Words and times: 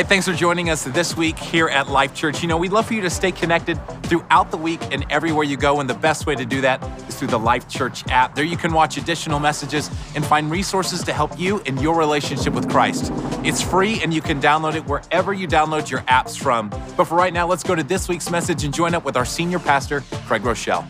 Hey, 0.00 0.06
thanks 0.06 0.26
for 0.26 0.32
joining 0.32 0.70
us 0.70 0.84
this 0.84 1.14
week 1.14 1.38
here 1.38 1.68
at 1.68 1.88
Life 1.88 2.14
Church. 2.14 2.40
You 2.40 2.48
know, 2.48 2.56
we'd 2.56 2.72
love 2.72 2.86
for 2.86 2.94
you 2.94 3.02
to 3.02 3.10
stay 3.10 3.30
connected 3.30 3.78
throughout 4.04 4.50
the 4.50 4.56
week 4.56 4.80
and 4.92 5.04
everywhere 5.10 5.44
you 5.44 5.58
go. 5.58 5.78
And 5.78 5.90
the 5.90 5.94
best 5.94 6.24
way 6.24 6.34
to 6.34 6.46
do 6.46 6.62
that 6.62 6.82
is 7.06 7.18
through 7.18 7.28
the 7.28 7.38
Life 7.38 7.68
Church 7.68 8.08
app. 8.08 8.34
There 8.34 8.42
you 8.42 8.56
can 8.56 8.72
watch 8.72 8.96
additional 8.96 9.38
messages 9.40 9.90
and 10.14 10.24
find 10.24 10.50
resources 10.50 11.02
to 11.04 11.12
help 11.12 11.38
you 11.38 11.60
in 11.66 11.76
your 11.76 11.98
relationship 11.98 12.54
with 12.54 12.70
Christ. 12.70 13.12
It's 13.44 13.60
free 13.60 14.00
and 14.02 14.14
you 14.14 14.22
can 14.22 14.40
download 14.40 14.74
it 14.74 14.86
wherever 14.86 15.34
you 15.34 15.46
download 15.46 15.90
your 15.90 16.00
apps 16.08 16.34
from. 16.34 16.70
But 16.96 17.04
for 17.04 17.16
right 17.16 17.34
now, 17.34 17.46
let's 17.46 17.62
go 17.62 17.74
to 17.74 17.82
this 17.82 18.08
week's 18.08 18.30
message 18.30 18.64
and 18.64 18.72
join 18.72 18.94
up 18.94 19.04
with 19.04 19.18
our 19.18 19.26
senior 19.26 19.58
pastor, 19.58 20.00
Craig 20.24 20.40
Groeschel. 20.40 20.82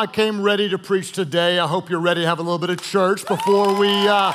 I 0.00 0.06
came 0.06 0.40
ready 0.40 0.66
to 0.70 0.78
preach 0.78 1.12
today. 1.12 1.58
I 1.58 1.66
hope 1.66 1.90
you're 1.90 2.00
ready 2.00 2.22
to 2.22 2.26
have 2.26 2.38
a 2.38 2.42
little 2.42 2.56
bit 2.56 2.70
of 2.70 2.80
church 2.82 3.26
before 3.26 3.74
we 3.74 3.90
uh, 4.08 4.32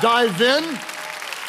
dive 0.00 0.40
in 0.40 0.62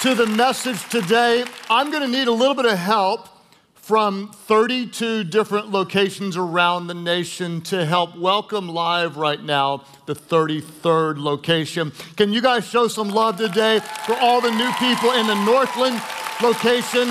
to 0.02 0.16
the 0.16 0.26
message 0.26 0.84
today. 0.90 1.46
I'm 1.70 1.92
going 1.92 2.02
to 2.02 2.08
need 2.08 2.28
a 2.28 2.32
little 2.32 2.56
bit 2.56 2.66
of 2.66 2.76
help 2.76 3.30
from 3.76 4.32
32 4.32 5.26
different 5.26 5.70
locations 5.70 6.36
around 6.36 6.88
the 6.88 6.96
nation 6.96 7.62
to 7.62 7.86
help 7.86 8.18
welcome 8.18 8.68
live 8.68 9.16
right 9.16 9.44
now 9.44 9.84
the 10.08 10.16
33rd 10.16 11.20
location. 11.20 11.92
Can 12.18 12.34
you 12.34 12.42
guys 12.42 12.66
show 12.66 12.88
some 12.88 13.10
love 13.10 13.38
today 13.38 13.80
for 14.08 14.16
all 14.16 14.42
the 14.42 14.50
new 14.50 14.72
people 14.80 15.12
in 15.12 15.28
the 15.28 15.46
Northland 15.46 16.02
location 16.42 17.10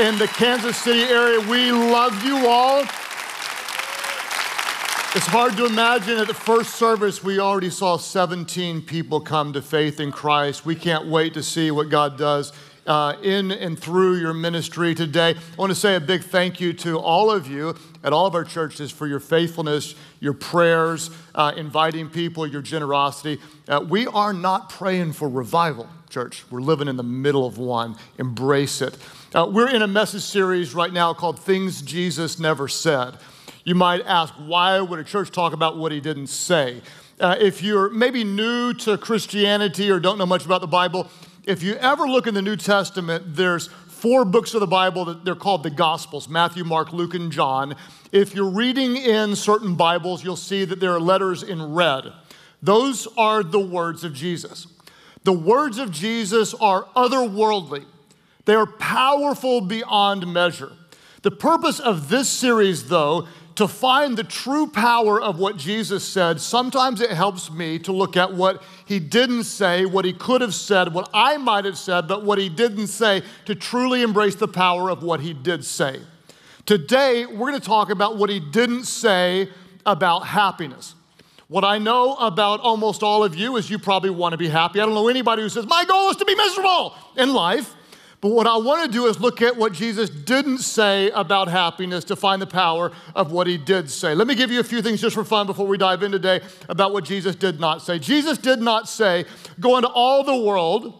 in 0.00 0.18
the 0.18 0.26
Kansas 0.34 0.76
City 0.76 1.02
area? 1.02 1.38
We 1.48 1.70
love 1.70 2.24
you 2.24 2.48
all. 2.48 2.84
It's 5.24 5.32
hard 5.32 5.56
to 5.56 5.64
imagine 5.64 6.18
at 6.18 6.26
the 6.26 6.34
first 6.34 6.74
service, 6.74 7.24
we 7.24 7.38
already 7.40 7.70
saw 7.70 7.96
17 7.96 8.82
people 8.82 9.22
come 9.22 9.54
to 9.54 9.62
faith 9.62 9.98
in 9.98 10.12
Christ. 10.12 10.66
We 10.66 10.74
can't 10.74 11.06
wait 11.06 11.32
to 11.32 11.42
see 11.42 11.70
what 11.70 11.88
God 11.88 12.18
does 12.18 12.52
uh, 12.86 13.14
in 13.22 13.50
and 13.50 13.78
through 13.78 14.16
your 14.16 14.34
ministry 14.34 14.94
today. 14.94 15.30
I 15.30 15.56
want 15.56 15.70
to 15.70 15.74
say 15.74 15.94
a 15.94 16.00
big 16.00 16.24
thank 16.24 16.60
you 16.60 16.74
to 16.74 16.98
all 16.98 17.30
of 17.30 17.46
you 17.46 17.74
at 18.02 18.12
all 18.12 18.26
of 18.26 18.34
our 18.34 18.44
churches 18.44 18.90
for 18.90 19.06
your 19.06 19.18
faithfulness, 19.18 19.94
your 20.20 20.34
prayers, 20.34 21.08
uh, 21.34 21.54
inviting 21.56 22.10
people, 22.10 22.46
your 22.46 22.60
generosity. 22.60 23.40
Uh, 23.66 23.82
we 23.88 24.06
are 24.06 24.34
not 24.34 24.68
praying 24.68 25.14
for 25.14 25.26
revival, 25.26 25.88
church. 26.10 26.44
We're 26.50 26.60
living 26.60 26.86
in 26.86 26.98
the 26.98 27.02
middle 27.02 27.46
of 27.46 27.56
one. 27.56 27.96
Embrace 28.18 28.82
it. 28.82 28.98
Uh, 29.34 29.48
we're 29.50 29.70
in 29.70 29.80
a 29.80 29.88
message 29.88 30.20
series 30.20 30.74
right 30.74 30.92
now 30.92 31.14
called 31.14 31.38
Things 31.38 31.80
Jesus 31.80 32.38
Never 32.38 32.68
Said. 32.68 33.16
You 33.64 33.74
might 33.74 34.02
ask, 34.04 34.34
why 34.34 34.78
would 34.78 34.98
a 34.98 35.04
church 35.04 35.30
talk 35.30 35.54
about 35.54 35.78
what 35.78 35.90
he 35.90 35.98
didn't 35.98 36.26
say? 36.26 36.82
Uh, 37.18 37.36
if 37.40 37.62
you're 37.62 37.88
maybe 37.88 38.22
new 38.22 38.74
to 38.74 38.98
Christianity 38.98 39.90
or 39.90 39.98
don't 39.98 40.18
know 40.18 40.26
much 40.26 40.44
about 40.44 40.60
the 40.60 40.66
Bible, 40.66 41.08
if 41.44 41.62
you 41.62 41.74
ever 41.76 42.06
look 42.06 42.26
in 42.26 42.34
the 42.34 42.42
New 42.42 42.56
Testament, 42.56 43.24
there's 43.26 43.68
four 43.88 44.26
books 44.26 44.52
of 44.52 44.60
the 44.60 44.66
Bible 44.66 45.06
that 45.06 45.24
they're 45.24 45.34
called 45.34 45.62
the 45.62 45.70
Gospels 45.70 46.28
Matthew, 46.28 46.62
Mark, 46.62 46.92
Luke, 46.92 47.14
and 47.14 47.32
John. 47.32 47.74
If 48.12 48.34
you're 48.34 48.50
reading 48.50 48.96
in 48.96 49.34
certain 49.34 49.76
Bibles, 49.76 50.22
you'll 50.22 50.36
see 50.36 50.66
that 50.66 50.78
there 50.78 50.92
are 50.92 51.00
letters 51.00 51.42
in 51.42 51.72
red. 51.72 52.12
Those 52.62 53.08
are 53.16 53.42
the 53.42 53.60
words 53.60 54.04
of 54.04 54.12
Jesus. 54.12 54.66
The 55.22 55.32
words 55.32 55.78
of 55.78 55.90
Jesus 55.90 56.52
are 56.52 56.84
otherworldly, 56.94 57.86
they 58.44 58.54
are 58.54 58.66
powerful 58.66 59.62
beyond 59.62 60.30
measure. 60.30 60.72
The 61.22 61.30
purpose 61.30 61.80
of 61.80 62.10
this 62.10 62.28
series, 62.28 62.88
though, 62.88 63.26
to 63.56 63.68
find 63.68 64.16
the 64.16 64.24
true 64.24 64.66
power 64.66 65.20
of 65.20 65.38
what 65.38 65.56
Jesus 65.56 66.02
said, 66.04 66.40
sometimes 66.40 67.00
it 67.00 67.10
helps 67.10 67.50
me 67.50 67.78
to 67.80 67.92
look 67.92 68.16
at 68.16 68.32
what 68.32 68.62
he 68.84 68.98
didn't 68.98 69.44
say, 69.44 69.84
what 69.84 70.04
he 70.04 70.12
could 70.12 70.40
have 70.40 70.54
said, 70.54 70.92
what 70.92 71.08
I 71.14 71.36
might 71.36 71.64
have 71.64 71.78
said, 71.78 72.08
but 72.08 72.24
what 72.24 72.38
he 72.38 72.48
didn't 72.48 72.88
say, 72.88 73.22
to 73.44 73.54
truly 73.54 74.02
embrace 74.02 74.34
the 74.34 74.48
power 74.48 74.90
of 74.90 75.02
what 75.02 75.20
he 75.20 75.32
did 75.32 75.64
say. 75.64 76.00
Today, 76.66 77.26
we're 77.26 77.50
going 77.50 77.60
to 77.60 77.66
talk 77.66 77.90
about 77.90 78.16
what 78.16 78.28
he 78.28 78.40
didn't 78.40 78.84
say 78.84 79.48
about 79.86 80.26
happiness. 80.26 80.94
What 81.48 81.64
I 81.64 81.78
know 81.78 82.14
about 82.16 82.60
almost 82.60 83.02
all 83.02 83.22
of 83.22 83.36
you 83.36 83.56
is 83.56 83.70
you 83.70 83.78
probably 83.78 84.10
want 84.10 84.32
to 84.32 84.38
be 84.38 84.48
happy. 84.48 84.80
I 84.80 84.86
don't 84.86 84.94
know 84.94 85.08
anybody 85.08 85.42
who 85.42 85.48
says, 85.48 85.66
My 85.66 85.84
goal 85.84 86.10
is 86.10 86.16
to 86.16 86.24
be 86.24 86.34
miserable 86.34 86.94
in 87.16 87.32
life. 87.32 87.74
But 88.24 88.30
what 88.30 88.46
I 88.46 88.56
want 88.56 88.86
to 88.86 88.90
do 88.90 89.04
is 89.04 89.20
look 89.20 89.42
at 89.42 89.54
what 89.54 89.74
Jesus 89.74 90.08
didn't 90.08 90.60
say 90.60 91.10
about 91.10 91.46
happiness 91.46 92.04
to 92.04 92.16
find 92.16 92.40
the 92.40 92.46
power 92.46 92.90
of 93.14 93.32
what 93.32 93.46
he 93.46 93.58
did 93.58 93.90
say. 93.90 94.14
Let 94.14 94.26
me 94.26 94.34
give 94.34 94.50
you 94.50 94.60
a 94.60 94.64
few 94.64 94.80
things 94.80 95.02
just 95.02 95.14
for 95.14 95.24
fun 95.24 95.46
before 95.46 95.66
we 95.66 95.76
dive 95.76 96.02
in 96.02 96.10
today 96.10 96.40
about 96.70 96.94
what 96.94 97.04
Jesus 97.04 97.36
did 97.36 97.60
not 97.60 97.82
say. 97.82 97.98
Jesus 97.98 98.38
did 98.38 98.62
not 98.62 98.88
say, 98.88 99.26
go 99.60 99.76
into 99.76 99.90
all 99.90 100.24
the 100.24 100.34
world 100.34 100.94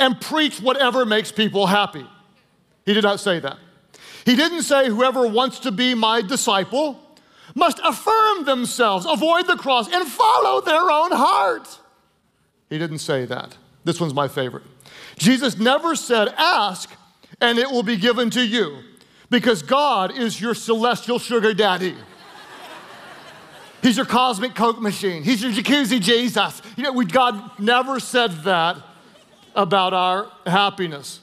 and 0.00 0.20
preach 0.20 0.60
whatever 0.60 1.06
makes 1.06 1.30
people 1.30 1.68
happy. 1.68 2.04
He 2.84 2.94
did 2.94 3.04
not 3.04 3.20
say 3.20 3.38
that. 3.38 3.58
He 4.24 4.34
didn't 4.34 4.62
say, 4.62 4.88
whoever 4.88 5.24
wants 5.24 5.60
to 5.60 5.70
be 5.70 5.94
my 5.94 6.20
disciple 6.20 7.00
must 7.54 7.78
affirm 7.84 8.44
themselves, 8.44 9.06
avoid 9.08 9.46
the 9.46 9.56
cross, 9.56 9.88
and 9.94 10.04
follow 10.08 10.60
their 10.62 10.90
own 10.90 11.12
heart. 11.12 11.78
He 12.68 12.76
didn't 12.76 12.98
say 12.98 13.24
that. 13.24 13.56
This 13.84 14.00
one's 14.00 14.14
my 14.14 14.26
favorite. 14.26 14.64
Jesus 15.18 15.56
never 15.58 15.96
said, 15.96 16.28
Ask 16.36 16.90
and 17.40 17.58
it 17.58 17.70
will 17.70 17.82
be 17.82 17.96
given 17.96 18.30
to 18.30 18.46
you, 18.46 18.78
because 19.30 19.62
God 19.62 20.16
is 20.16 20.40
your 20.40 20.54
celestial 20.54 21.18
sugar 21.18 21.52
daddy. 21.52 21.94
He's 23.82 23.96
your 23.96 24.06
cosmic 24.06 24.54
Coke 24.54 24.80
machine. 24.80 25.22
He's 25.22 25.42
your 25.42 25.52
jacuzzi 25.52 26.00
Jesus. 26.00 26.60
You 26.76 26.82
know, 26.82 26.92
we, 26.92 27.04
God 27.04 27.58
never 27.58 28.00
said 28.00 28.32
that 28.44 28.78
about 29.54 29.94
our 29.94 30.30
happiness. 30.46 31.20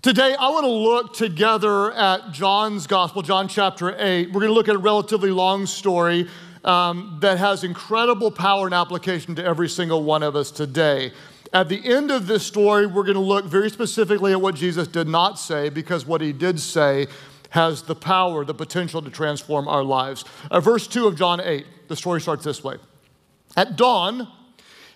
Today, 0.00 0.34
I 0.38 0.48
want 0.50 0.64
to 0.64 0.70
look 0.70 1.14
together 1.14 1.92
at 1.92 2.32
John's 2.32 2.86
gospel, 2.86 3.22
John 3.22 3.48
chapter 3.48 3.94
8. 3.98 4.28
We're 4.28 4.40
going 4.40 4.48
to 4.48 4.54
look 4.54 4.68
at 4.68 4.76
a 4.76 4.78
relatively 4.78 5.30
long 5.30 5.66
story 5.66 6.28
um, 6.64 7.18
that 7.20 7.38
has 7.38 7.64
incredible 7.64 8.30
power 8.30 8.66
and 8.66 8.74
application 8.74 9.34
to 9.34 9.44
every 9.44 9.68
single 9.68 10.02
one 10.02 10.22
of 10.22 10.36
us 10.36 10.50
today. 10.50 11.12
At 11.54 11.68
the 11.68 11.86
end 11.86 12.10
of 12.10 12.26
this 12.26 12.44
story, 12.44 12.84
we're 12.84 13.04
going 13.04 13.14
to 13.14 13.20
look 13.20 13.44
very 13.44 13.70
specifically 13.70 14.32
at 14.32 14.40
what 14.40 14.56
Jesus 14.56 14.88
did 14.88 15.06
not 15.06 15.38
say 15.38 15.68
because 15.68 16.04
what 16.04 16.20
he 16.20 16.32
did 16.32 16.58
say 16.58 17.06
has 17.50 17.82
the 17.82 17.94
power, 17.94 18.44
the 18.44 18.52
potential 18.52 19.00
to 19.00 19.08
transform 19.08 19.68
our 19.68 19.84
lives. 19.84 20.24
Uh, 20.50 20.58
verse 20.58 20.88
2 20.88 21.06
of 21.06 21.16
John 21.16 21.40
8, 21.40 21.64
the 21.86 21.94
story 21.94 22.20
starts 22.20 22.42
this 22.42 22.64
way 22.64 22.78
At 23.56 23.76
dawn, 23.76 24.26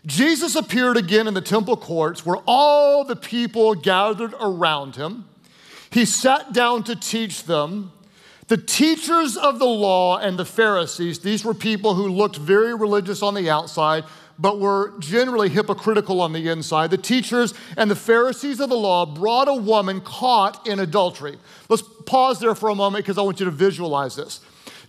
Jesus 0.05 0.57
appeared 0.57 0.97
again 0.97 1.29
in 1.29 1.35
the 1.35 1.41
temple 1.41 1.77
courts 1.77 2.27
where 2.27 2.39
all 2.45 3.05
the 3.05 3.15
people 3.15 3.77
gathered 3.77 4.35
around 4.41 4.97
him. 4.97 5.29
He 5.91 6.05
sat 6.05 6.53
down 6.53 6.83
to 6.85 6.97
teach 6.97 7.45
them. 7.45 7.93
The 8.49 8.57
teachers 8.57 9.37
of 9.37 9.61
the 9.61 9.67
law 9.67 10.19
and 10.19 10.37
the 10.37 10.45
Pharisees, 10.45 11.21
these 11.21 11.45
were 11.45 11.55
people 11.55 11.95
who 11.95 12.09
looked 12.09 12.37
very 12.37 12.75
religious 12.75 13.23
on 13.23 13.35
the 13.35 13.49
outside, 13.49 14.05
but 14.39 14.61
were 14.61 14.95
generally 14.99 15.49
hypocritical 15.49 16.21
on 16.21 16.33
the 16.33 16.49
inside. 16.49 16.91
The 16.91 16.99
teachers 16.99 17.55
and 17.77 17.91
the 17.91 17.97
Pharisees 17.97 18.61
of 18.61 18.69
the 18.69 18.77
law 18.77 19.05
brought 19.05 19.49
a 19.49 19.55
woman 19.55 20.01
caught 20.01 20.67
in 20.67 20.79
adultery. 20.79 21.39
Let's 21.69 21.83
pause 22.07 22.39
there 22.39 22.55
for 22.55 22.69
a 22.69 22.75
moment 22.75 23.05
because 23.05 23.19
I 23.19 23.23
want 23.23 23.41
you 23.41 23.47
to 23.47 23.51
visualize 23.51 24.17
this. 24.17 24.41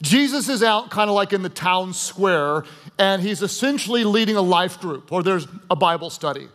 Jesus 0.01 0.47
is 0.47 0.63
out 0.63 0.91
kind 0.91 1.09
of 1.09 1.15
like 1.15 1.33
in 1.33 1.41
the 1.41 1.49
town 1.49 1.93
square, 1.93 2.63
and 2.97 3.21
he's 3.21 3.41
essentially 3.41 4.03
leading 4.03 4.37
a 4.37 4.41
life 4.41 4.79
group, 4.79 5.11
or 5.11 5.23
there's 5.23 5.47
a 5.69 5.75
Bible 5.75 6.09
study. 6.09 6.47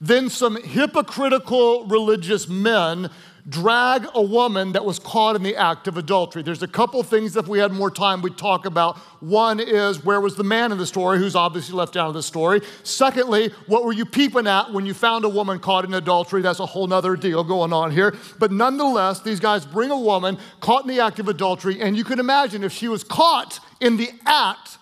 Then 0.00 0.28
some 0.28 0.62
hypocritical 0.62 1.86
religious 1.86 2.48
men 2.48 3.10
drag 3.48 4.06
a 4.14 4.22
woman 4.22 4.72
that 4.72 4.84
was 4.84 4.98
caught 4.98 5.36
in 5.36 5.42
the 5.42 5.54
act 5.54 5.86
of 5.86 5.96
adultery. 5.96 6.42
There's 6.42 6.64
a 6.64 6.68
couple 6.68 7.02
things, 7.04 7.36
if 7.36 7.46
we 7.46 7.60
had 7.60 7.70
more 7.70 7.90
time, 7.90 8.20
we'd 8.20 8.36
talk 8.36 8.66
about. 8.66 8.98
One 9.20 9.60
is 9.60 10.04
where 10.04 10.20
was 10.20 10.34
the 10.34 10.44
man 10.44 10.72
in 10.72 10.78
the 10.78 10.86
story, 10.86 11.18
who's 11.18 11.36
obviously 11.36 11.76
left 11.76 11.96
out 11.96 12.08
of 12.08 12.14
the 12.14 12.22
story. 12.22 12.60
Secondly, 12.82 13.52
what 13.66 13.84
were 13.84 13.92
you 13.92 14.04
peeping 14.04 14.48
at 14.48 14.72
when 14.72 14.84
you 14.84 14.94
found 14.94 15.24
a 15.24 15.28
woman 15.28 15.60
caught 15.60 15.84
in 15.84 15.94
adultery? 15.94 16.42
That's 16.42 16.58
a 16.58 16.66
whole 16.66 16.88
nother 16.88 17.14
deal 17.14 17.44
going 17.44 17.72
on 17.72 17.92
here. 17.92 18.16
But 18.40 18.50
nonetheless, 18.50 19.20
these 19.20 19.38
guys 19.38 19.64
bring 19.64 19.92
a 19.92 19.98
woman 19.98 20.38
caught 20.60 20.82
in 20.82 20.88
the 20.88 21.00
act 21.00 21.20
of 21.20 21.28
adultery, 21.28 21.80
and 21.80 21.96
you 21.96 22.02
can 22.02 22.18
imagine 22.18 22.64
if 22.64 22.72
she 22.72 22.88
was 22.88 23.04
caught 23.04 23.60
in 23.80 23.96
the 23.96 24.10
act, 24.26 24.78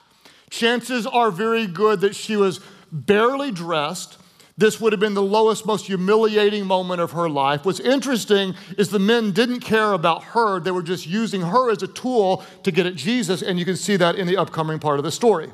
chances 0.49 1.06
are 1.06 1.31
very 1.31 1.67
good 1.67 2.00
that 2.00 2.17
she 2.17 2.37
was 2.37 2.60
barely 2.90 3.50
dressed 3.50 4.19
This 4.56 4.81
would 4.81 4.93
have 4.93 5.01
been 5.01 5.15
the 5.15 5.23
lowest, 5.23 5.67
most 5.67 5.87
humiliating 5.87 6.65
moment 6.65 7.01
of 7.01 7.11
her 7.12 7.29
life. 7.29 7.65
What's 7.65 7.81
interesting 7.81 8.55
is 8.79 8.89
the 8.89 9.01
men 9.01 9.33
didn't 9.33 9.61
care 9.61 9.93
about 9.93 10.23
her. 10.23 10.61
They 10.61 10.71
were 10.71 10.83
just 10.83 11.06
using 11.06 11.41
her 11.41 11.73
as 11.73 11.83
a 11.83 11.89
tool 11.89 12.45
to 12.62 12.71
get 12.71 12.87
at 12.87 12.95
Jesus, 12.95 13.43
and 13.43 13.59
you 13.59 13.65
can 13.65 13.77
see 13.77 13.97
that 13.97 14.15
in 14.15 14.29
the 14.29 14.37
upcoming 14.37 14.79
part 14.79 14.99
of 14.99 15.05
the 15.05 15.11
story. 15.11 15.51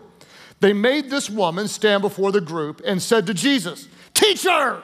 They 0.60 0.74
made 0.74 1.08
this 1.08 1.30
woman 1.30 1.66
stand 1.66 2.02
before 2.02 2.30
the 2.30 2.42
group 2.42 2.82
and 2.84 3.00
said 3.00 3.26
to 3.28 3.34
Jesus, 3.34 3.88
Teacher, 4.12 4.82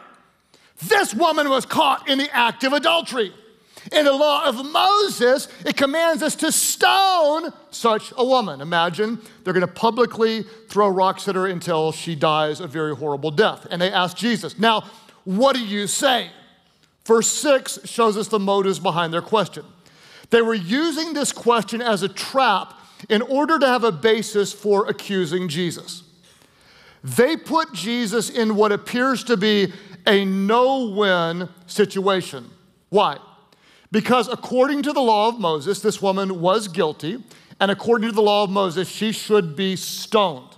this 0.88 1.14
woman 1.14 1.50
was 1.50 1.66
caught 1.66 2.08
in 2.08 2.16
the 2.16 2.34
act 2.34 2.64
of 2.64 2.72
adultery. 2.72 3.34
In 3.92 4.04
the 4.04 4.12
law 4.12 4.44
of 4.44 4.64
Moses, 4.64 5.48
it 5.64 5.76
commands 5.76 6.22
us 6.22 6.34
to 6.36 6.50
stone 6.50 7.52
such 7.70 8.12
a 8.16 8.24
woman. 8.24 8.60
Imagine 8.60 9.20
they're 9.44 9.52
going 9.52 9.66
to 9.66 9.72
publicly 9.72 10.44
throw 10.68 10.88
rocks 10.88 11.28
at 11.28 11.34
her 11.34 11.46
until 11.46 11.92
she 11.92 12.14
dies 12.14 12.60
a 12.60 12.66
very 12.66 12.96
horrible 12.96 13.30
death. 13.30 13.66
And 13.70 13.80
they 13.80 13.92
ask 13.92 14.16
Jesus, 14.16 14.58
Now, 14.58 14.84
what 15.24 15.54
do 15.54 15.64
you 15.64 15.86
say? 15.86 16.30
Verse 17.04 17.28
6 17.28 17.80
shows 17.84 18.16
us 18.16 18.28
the 18.28 18.40
motives 18.40 18.80
behind 18.80 19.12
their 19.12 19.22
question. 19.22 19.64
They 20.30 20.42
were 20.42 20.54
using 20.54 21.12
this 21.12 21.32
question 21.32 21.80
as 21.80 22.02
a 22.02 22.08
trap 22.08 22.74
in 23.08 23.22
order 23.22 23.58
to 23.58 23.66
have 23.66 23.84
a 23.84 23.92
basis 23.92 24.52
for 24.52 24.88
accusing 24.88 25.48
Jesus. 25.48 26.02
They 27.04 27.36
put 27.36 27.72
Jesus 27.72 28.30
in 28.30 28.56
what 28.56 28.72
appears 28.72 29.22
to 29.24 29.36
be 29.36 29.72
a 30.06 30.24
no 30.24 30.86
win 30.90 31.48
situation. 31.66 32.50
Why? 32.88 33.18
Because 33.96 34.28
according 34.28 34.82
to 34.82 34.92
the 34.92 35.00
law 35.00 35.26
of 35.30 35.40
Moses, 35.40 35.80
this 35.80 36.02
woman 36.02 36.42
was 36.42 36.68
guilty, 36.68 37.24
and 37.58 37.70
according 37.70 38.10
to 38.10 38.14
the 38.14 38.20
law 38.20 38.44
of 38.44 38.50
Moses, 38.50 38.90
she 38.90 39.10
should 39.10 39.56
be 39.56 39.74
stoned. 39.74 40.54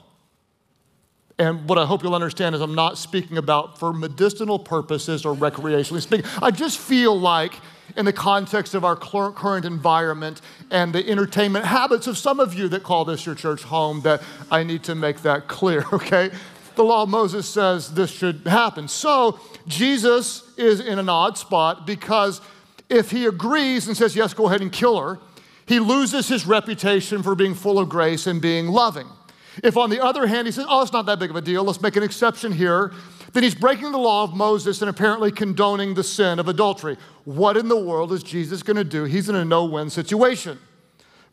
And 1.39 1.69
what 1.69 1.79
I 1.79 1.87
hope 1.87 2.03
you'll 2.03 2.17
understand 2.17 2.57
is 2.57 2.61
I'm 2.61 2.75
not 2.75 2.99
speaking 2.99 3.39
about 3.39 3.79
for 3.79 3.93
medicinal 3.93 4.59
purposes 4.59 5.25
or 5.25 5.37
recreationally 5.37 6.03
speaking. 6.03 6.29
I 6.43 6.51
just 6.51 6.79
feel 6.79 7.17
like, 7.17 7.53
in 7.97 8.05
the 8.05 8.13
context 8.13 8.75
of 8.75 8.85
our 8.85 8.97
current 8.97 9.65
environment 9.65 10.41
and 10.73 10.93
the 10.93 11.09
entertainment 11.09 11.65
habits 11.65 12.09
of 12.09 12.19
some 12.19 12.41
of 12.41 12.55
you 12.55 12.67
that 12.71 12.83
call 12.83 13.05
this 13.05 13.25
your 13.25 13.37
church 13.37 13.63
home, 13.63 14.01
that 14.01 14.21
I 14.51 14.65
need 14.65 14.83
to 14.83 14.97
make 14.97 15.23
that 15.23 15.47
clear, 15.47 15.85
okay? 15.93 16.33
The 16.75 16.83
law 16.83 17.05
of 17.05 17.09
Moses 17.09 17.49
says 17.49 17.95
this 17.95 18.11
should 18.11 18.49
happen. 18.49 18.89
So 18.89 19.39
Jesus 19.69 20.43
is 20.57 20.81
in 20.81 20.99
an 20.99 21.09
odd 21.09 21.39
spot 21.39 21.87
because 21.87 22.41
if 22.89 23.11
he 23.11 23.27
agrees 23.27 23.87
and 23.87 23.97
says, 23.97 24.17
Yes, 24.17 24.35
go 24.35 24.47
ahead 24.47 24.61
and 24.61 24.73
kill 24.73 24.99
her, 24.99 25.19
he 25.67 25.81
loses 25.81 26.29
his 26.29 26.47
reputation 26.47 27.23
for 27.23 27.35
being 27.35 27.55
full 27.55 27.79
of 27.79 27.89
grace 27.89 28.27
and 28.27 28.41
being 28.41 28.69
loving. 28.69 29.07
If, 29.63 29.77
on 29.77 29.91
the 29.91 30.03
other 30.03 30.27
hand, 30.27 30.47
he 30.47 30.53
says, 30.53 30.67
Oh, 30.69 30.83
it's 30.83 30.93
not 30.93 31.07
that 31.07 31.19
big 31.19 31.31
of 31.31 31.37
a 31.37 31.41
deal, 31.41 31.65
let's 31.65 31.83
make 31.83 31.97
an 31.97 32.03
exception 32.03 32.53
here, 32.53 32.93
then 33.33 33.43
he's 33.43 33.55
breaking 33.55 33.93
the 33.93 33.99
law 33.99 34.25
of 34.25 34.35
Moses 34.35 34.81
and 34.81 34.89
apparently 34.89 35.31
condoning 35.31 35.95
the 35.95 36.05
sin 36.05 36.39
of 36.39 36.49
adultery. 36.49 36.97
What 37.25 37.57
in 37.57 37.69
the 37.69 37.79
world 37.79 38.13
is 38.13 38.23
Jesus 38.23 38.63
going 38.63 38.77
to 38.77 38.85
do? 38.85 39.05
He's 39.05 39.29
in 39.29 39.35
a 39.35 39.45
no 39.45 39.65
win 39.65 39.91
situation. 39.91 40.59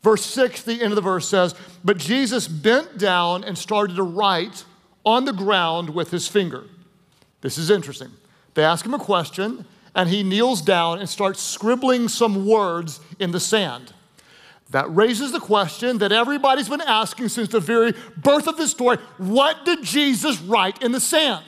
Verse 0.02 0.24
6, 0.24 0.62
the 0.62 0.82
end 0.82 0.92
of 0.92 0.96
the 0.96 1.00
verse 1.00 1.26
says, 1.26 1.54
But 1.82 1.96
Jesus 1.96 2.46
bent 2.48 2.98
down 2.98 3.44
and 3.44 3.56
started 3.56 3.96
to 3.96 4.02
write 4.02 4.64
on 5.04 5.24
the 5.24 5.32
ground 5.32 5.90
with 5.90 6.10
his 6.10 6.28
finger. 6.28 6.64
This 7.40 7.58
is 7.58 7.70
interesting. 7.70 8.10
They 8.54 8.64
ask 8.64 8.84
him 8.84 8.94
a 8.94 8.98
question, 8.98 9.64
and 9.96 10.10
he 10.10 10.22
kneels 10.22 10.60
down 10.60 10.98
and 10.98 11.08
starts 11.08 11.42
scribbling 11.42 12.06
some 12.06 12.46
words 12.46 13.00
in 13.18 13.32
the 13.32 13.40
sand. 13.40 13.94
That 14.70 14.94
raises 14.94 15.32
the 15.32 15.40
question 15.40 15.98
that 15.98 16.12
everybody's 16.12 16.68
been 16.68 16.82
asking 16.82 17.30
since 17.30 17.48
the 17.48 17.60
very 17.60 17.94
birth 18.16 18.46
of 18.46 18.58
this 18.58 18.70
story 18.70 18.98
what 19.16 19.64
did 19.64 19.82
Jesus 19.82 20.40
write 20.42 20.82
in 20.82 20.92
the 20.92 21.00
sand? 21.00 21.44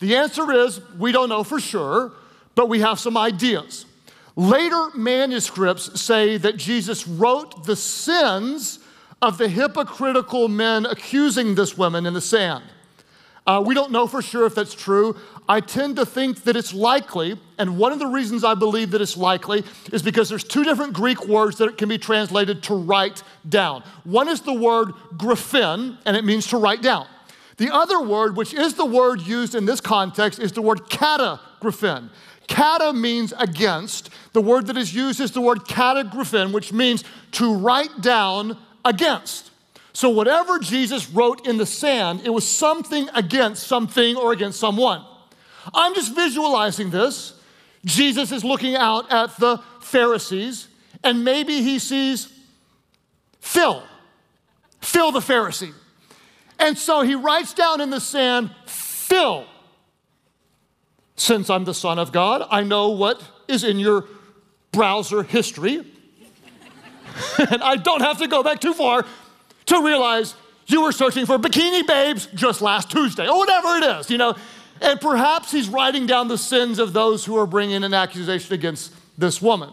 The 0.00 0.16
answer 0.16 0.50
is 0.52 0.80
we 0.98 1.12
don't 1.12 1.28
know 1.28 1.44
for 1.44 1.60
sure, 1.60 2.12
but 2.56 2.68
we 2.68 2.80
have 2.80 2.98
some 2.98 3.16
ideas. 3.16 3.86
Later 4.34 4.88
manuscripts 4.94 6.00
say 6.00 6.38
that 6.38 6.56
Jesus 6.56 7.06
wrote 7.06 7.64
the 7.64 7.76
sins 7.76 8.80
of 9.20 9.38
the 9.38 9.48
hypocritical 9.48 10.48
men 10.48 10.84
accusing 10.84 11.54
this 11.54 11.78
woman 11.78 12.06
in 12.06 12.14
the 12.14 12.20
sand. 12.20 12.64
Uh, 13.44 13.62
we 13.64 13.74
don't 13.74 13.90
know 13.90 14.06
for 14.06 14.22
sure 14.22 14.46
if 14.46 14.54
that's 14.54 14.74
true. 14.74 15.16
I 15.48 15.60
tend 15.60 15.96
to 15.96 16.06
think 16.06 16.44
that 16.44 16.54
it's 16.56 16.72
likely, 16.72 17.36
and 17.58 17.76
one 17.76 17.90
of 17.90 17.98
the 17.98 18.06
reasons 18.06 18.44
I 18.44 18.54
believe 18.54 18.92
that 18.92 19.00
it's 19.00 19.16
likely 19.16 19.64
is 19.92 20.02
because 20.02 20.28
there's 20.28 20.44
two 20.44 20.62
different 20.62 20.92
Greek 20.92 21.26
words 21.26 21.58
that 21.58 21.76
can 21.76 21.88
be 21.88 21.98
translated 21.98 22.62
to 22.64 22.74
write 22.74 23.24
down. 23.48 23.82
One 24.04 24.28
is 24.28 24.42
the 24.42 24.52
word 24.52 24.92
graphen, 25.16 25.98
and 26.06 26.16
it 26.16 26.24
means 26.24 26.46
to 26.48 26.56
write 26.56 26.82
down. 26.82 27.06
The 27.56 27.72
other 27.72 28.00
word, 28.00 28.36
which 28.36 28.54
is 28.54 28.74
the 28.74 28.86
word 28.86 29.20
used 29.20 29.54
in 29.54 29.66
this 29.66 29.80
context, 29.80 30.38
is 30.38 30.52
the 30.52 30.62
word 30.62 30.88
katagraphen. 30.88 32.10
Kata 32.48 32.92
means 32.92 33.32
against. 33.38 34.10
The 34.32 34.40
word 34.40 34.66
that 34.66 34.76
is 34.76 34.94
used 34.94 35.20
is 35.20 35.32
the 35.32 35.40
word 35.40 35.60
katagraphen, 35.60 36.52
which 36.52 36.72
means 36.72 37.04
to 37.32 37.54
write 37.54 38.00
down 38.00 38.56
against. 38.84 39.51
So, 39.94 40.08
whatever 40.08 40.58
Jesus 40.58 41.08
wrote 41.10 41.46
in 41.46 41.58
the 41.58 41.66
sand, 41.66 42.22
it 42.24 42.30
was 42.30 42.48
something 42.48 43.08
against 43.14 43.66
something 43.66 44.16
or 44.16 44.32
against 44.32 44.58
someone. 44.58 45.04
I'm 45.74 45.94
just 45.94 46.14
visualizing 46.14 46.90
this. 46.90 47.34
Jesus 47.84 48.32
is 48.32 48.42
looking 48.42 48.74
out 48.74 49.12
at 49.12 49.36
the 49.36 49.58
Pharisees, 49.80 50.68
and 51.04 51.24
maybe 51.24 51.62
he 51.62 51.78
sees 51.78 52.32
Phil, 53.40 53.82
Phil 54.80 55.12
the 55.12 55.20
Pharisee. 55.20 55.74
And 56.58 56.78
so 56.78 57.02
he 57.02 57.14
writes 57.14 57.52
down 57.52 57.80
in 57.80 57.90
the 57.90 58.00
sand, 58.00 58.50
Phil, 58.66 59.44
since 61.16 61.50
I'm 61.50 61.64
the 61.64 61.74
Son 61.74 61.98
of 61.98 62.12
God, 62.12 62.46
I 62.50 62.62
know 62.62 62.90
what 62.90 63.22
is 63.48 63.64
in 63.64 63.78
your 63.78 64.06
browser 64.70 65.22
history. 65.22 65.84
and 67.50 67.62
I 67.62 67.76
don't 67.76 68.00
have 68.00 68.18
to 68.18 68.28
go 68.28 68.42
back 68.42 68.60
too 68.60 68.72
far 68.72 69.04
to 69.66 69.82
realize 69.82 70.34
you 70.66 70.82
were 70.82 70.92
searching 70.92 71.26
for 71.26 71.38
bikini 71.38 71.86
babes 71.86 72.26
just 72.34 72.62
last 72.62 72.90
Tuesday, 72.90 73.28
or 73.28 73.36
whatever 73.36 73.76
it 73.76 73.84
is, 73.98 74.10
you 74.10 74.18
know. 74.18 74.34
And 74.80 75.00
perhaps 75.00 75.52
he's 75.52 75.68
writing 75.68 76.06
down 76.06 76.28
the 76.28 76.38
sins 76.38 76.78
of 76.78 76.92
those 76.92 77.24
who 77.24 77.36
are 77.36 77.46
bringing 77.46 77.84
an 77.84 77.94
accusation 77.94 78.52
against 78.54 78.92
this 79.16 79.40
woman. 79.40 79.70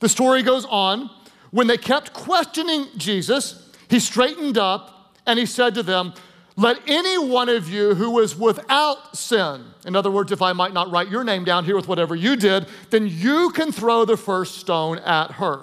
The 0.00 0.08
story 0.08 0.42
goes 0.42 0.64
on. 0.66 1.10
When 1.50 1.66
they 1.68 1.76
kept 1.76 2.12
questioning 2.12 2.86
Jesus, 2.96 3.70
he 3.88 4.00
straightened 4.00 4.58
up 4.58 5.14
and 5.26 5.38
he 5.38 5.46
said 5.46 5.74
to 5.74 5.82
them, 5.82 6.12
Let 6.56 6.80
any 6.88 7.16
one 7.16 7.48
of 7.48 7.68
you 7.68 7.94
who 7.94 8.18
is 8.18 8.36
without 8.36 9.16
sin, 9.16 9.64
in 9.86 9.94
other 9.94 10.10
words, 10.10 10.32
if 10.32 10.42
I 10.42 10.52
might 10.52 10.72
not 10.72 10.90
write 10.90 11.10
your 11.10 11.24
name 11.24 11.44
down 11.44 11.64
here 11.64 11.76
with 11.76 11.88
whatever 11.88 12.14
you 12.16 12.36
did, 12.36 12.66
then 12.90 13.06
you 13.06 13.50
can 13.50 13.70
throw 13.70 14.04
the 14.04 14.16
first 14.16 14.58
stone 14.58 14.98
at 14.98 15.32
her. 15.32 15.60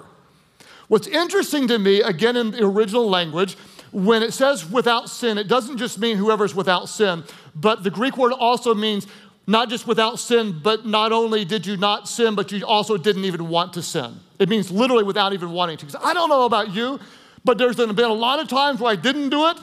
What's 0.92 1.06
interesting 1.06 1.68
to 1.68 1.78
me, 1.78 2.02
again 2.02 2.36
in 2.36 2.50
the 2.50 2.62
original 2.66 3.08
language, 3.08 3.56
when 3.92 4.22
it 4.22 4.34
says 4.34 4.70
without 4.70 5.08
sin, 5.08 5.38
it 5.38 5.48
doesn't 5.48 5.78
just 5.78 5.98
mean 5.98 6.18
whoever's 6.18 6.54
without 6.54 6.86
sin, 6.86 7.24
but 7.54 7.82
the 7.82 7.88
Greek 7.88 8.18
word 8.18 8.34
also 8.34 8.74
means 8.74 9.06
not 9.46 9.70
just 9.70 9.86
without 9.86 10.18
sin, 10.18 10.60
but 10.62 10.84
not 10.84 11.10
only 11.10 11.46
did 11.46 11.64
you 11.64 11.78
not 11.78 12.10
sin, 12.10 12.34
but 12.34 12.52
you 12.52 12.66
also 12.66 12.98
didn't 12.98 13.24
even 13.24 13.48
want 13.48 13.72
to 13.72 13.80
sin. 13.80 14.20
It 14.38 14.50
means 14.50 14.70
literally 14.70 15.02
without 15.02 15.32
even 15.32 15.52
wanting 15.52 15.78
to. 15.78 15.86
Because 15.86 15.98
I 16.04 16.12
don't 16.12 16.28
know 16.28 16.44
about 16.44 16.74
you, 16.74 17.00
but 17.42 17.56
there's 17.56 17.76
been 17.76 17.88
a 17.88 18.12
lot 18.12 18.38
of 18.38 18.48
times 18.48 18.78
where 18.78 18.92
I 18.92 18.96
didn't 18.96 19.30
do 19.30 19.46
it, 19.46 19.56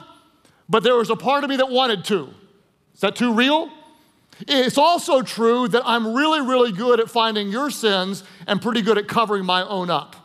but 0.68 0.82
there 0.82 0.96
was 0.96 1.10
a 1.10 1.16
part 1.16 1.44
of 1.44 1.50
me 1.50 1.58
that 1.58 1.70
wanted 1.70 2.04
to. 2.06 2.34
Is 2.92 3.02
that 3.02 3.14
too 3.14 3.32
real? 3.32 3.70
It's 4.48 4.78
also 4.78 5.22
true 5.22 5.68
that 5.68 5.82
I'm 5.86 6.12
really, 6.12 6.40
really 6.40 6.72
good 6.72 6.98
at 6.98 7.08
finding 7.08 7.50
your 7.50 7.70
sins 7.70 8.24
and 8.48 8.60
pretty 8.60 8.82
good 8.82 8.98
at 8.98 9.06
covering 9.06 9.44
my 9.44 9.62
own 9.62 9.90
up. 9.90 10.16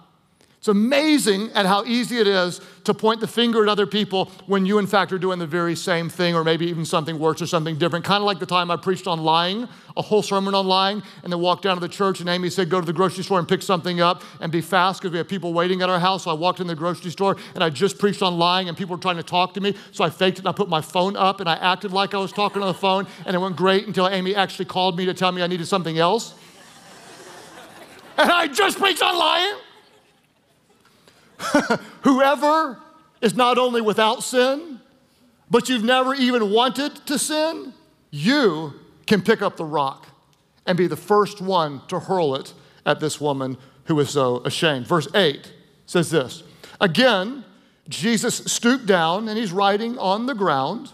It's 0.65 0.69
amazing 0.69 1.51
at 1.51 1.67
how 1.67 1.83
easy 1.85 2.17
it 2.17 2.25
is 2.25 2.59
to 2.85 2.93
point 2.95 3.19
the 3.19 3.27
finger 3.27 3.61
at 3.61 3.69
other 3.69 3.85
people 3.85 4.31
when 4.47 4.65
you, 4.65 4.79
in 4.79 4.87
fact, 4.87 5.13
are 5.13 5.19
doing 5.19 5.37
the 5.37 5.45
very 5.45 5.75
same 5.75 6.09
thing 6.09 6.33
or 6.33 6.43
maybe 6.43 6.65
even 6.65 6.85
something 6.85 7.19
worse 7.19 7.39
or 7.39 7.45
something 7.45 7.77
different. 7.77 8.03
Kind 8.03 8.23
of 8.23 8.25
like 8.25 8.39
the 8.39 8.47
time 8.47 8.71
I 8.71 8.75
preached 8.75 9.05
on 9.05 9.23
lying, 9.23 9.67
a 9.95 10.01
whole 10.01 10.23
sermon 10.23 10.55
on 10.55 10.65
lying, 10.65 11.03
and 11.23 11.31
then 11.31 11.39
walked 11.39 11.61
down 11.61 11.75
to 11.75 11.81
the 11.81 11.87
church 11.87 12.19
and 12.19 12.27
Amy 12.27 12.49
said, 12.49 12.71
Go 12.71 12.79
to 12.79 12.85
the 12.85 12.93
grocery 12.93 13.23
store 13.23 13.37
and 13.37 13.47
pick 13.47 13.61
something 13.61 14.01
up 14.01 14.23
and 14.41 14.51
be 14.51 14.59
fast 14.59 15.03
because 15.03 15.11
we 15.11 15.19
have 15.19 15.27
people 15.27 15.53
waiting 15.53 15.83
at 15.83 15.89
our 15.91 15.99
house. 15.99 16.23
So 16.23 16.31
I 16.31 16.33
walked 16.33 16.59
in 16.59 16.65
the 16.65 16.73
grocery 16.73 17.11
store 17.11 17.37
and 17.53 17.63
I 17.63 17.69
just 17.69 17.99
preached 17.99 18.23
on 18.23 18.39
lying 18.39 18.67
and 18.67 18.75
people 18.75 18.95
were 18.95 19.01
trying 19.03 19.17
to 19.17 19.23
talk 19.23 19.53
to 19.53 19.61
me. 19.61 19.75
So 19.91 20.03
I 20.03 20.09
faked 20.09 20.39
it 20.39 20.45
and 20.45 20.47
I 20.47 20.51
put 20.51 20.67
my 20.67 20.81
phone 20.81 21.15
up 21.15 21.41
and 21.41 21.47
I 21.47 21.57
acted 21.57 21.91
like 21.91 22.15
I 22.15 22.17
was 22.17 22.31
talking 22.31 22.63
on 22.63 22.69
the 22.69 22.73
phone 22.73 23.05
and 23.27 23.35
it 23.35 23.39
went 23.39 23.55
great 23.55 23.85
until 23.85 24.09
Amy 24.09 24.33
actually 24.33 24.65
called 24.65 24.97
me 24.97 25.05
to 25.05 25.13
tell 25.13 25.31
me 25.31 25.43
I 25.43 25.47
needed 25.47 25.67
something 25.67 25.99
else. 25.99 26.33
and 28.17 28.31
I 28.31 28.47
just 28.47 28.79
preached 28.79 29.03
on 29.03 29.15
lying. 29.15 29.59
Whoever 32.01 32.79
is 33.21 33.35
not 33.35 33.57
only 33.57 33.81
without 33.81 34.23
sin, 34.23 34.79
but 35.49 35.69
you've 35.69 35.83
never 35.83 36.13
even 36.13 36.51
wanted 36.51 36.95
to 37.07 37.19
sin, 37.19 37.73
you 38.11 38.73
can 39.05 39.21
pick 39.21 39.41
up 39.41 39.57
the 39.57 39.65
rock 39.65 40.07
and 40.65 40.77
be 40.77 40.87
the 40.87 40.97
first 40.97 41.41
one 41.41 41.81
to 41.87 41.99
hurl 41.99 42.35
it 42.35 42.53
at 42.85 42.99
this 42.99 43.21
woman 43.21 43.57
who 43.85 43.99
is 43.99 44.09
so 44.09 44.37
ashamed. 44.39 44.87
Verse 44.87 45.07
8 45.13 45.51
says 45.85 46.09
this 46.09 46.43
Again, 46.81 47.45
Jesus 47.87 48.37
stooped 48.45 48.85
down 48.85 49.29
and 49.29 49.37
he's 49.37 49.51
writing 49.51 49.97
on 49.97 50.25
the 50.25 50.35
ground. 50.35 50.91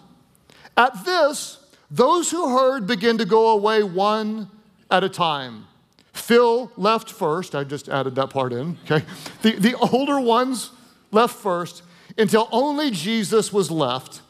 At 0.77 1.05
this, 1.05 1.57
those 1.89 2.31
who 2.31 2.57
heard 2.57 2.87
began 2.87 3.17
to 3.17 3.25
go 3.25 3.49
away 3.49 3.83
one 3.83 4.49
at 4.89 5.03
a 5.03 5.09
time. 5.09 5.67
Phil 6.13 6.71
left 6.77 7.09
first. 7.09 7.55
I 7.55 7.63
just 7.63 7.89
added 7.89 8.15
that 8.15 8.29
part 8.29 8.53
in, 8.53 8.77
okay? 8.85 9.05
The, 9.41 9.53
the 9.53 9.75
older 9.75 10.19
ones 10.19 10.71
left 11.11 11.35
first 11.35 11.83
until 12.17 12.47
only 12.51 12.91
Jesus 12.91 13.53
was 13.53 13.71
left 13.71 14.21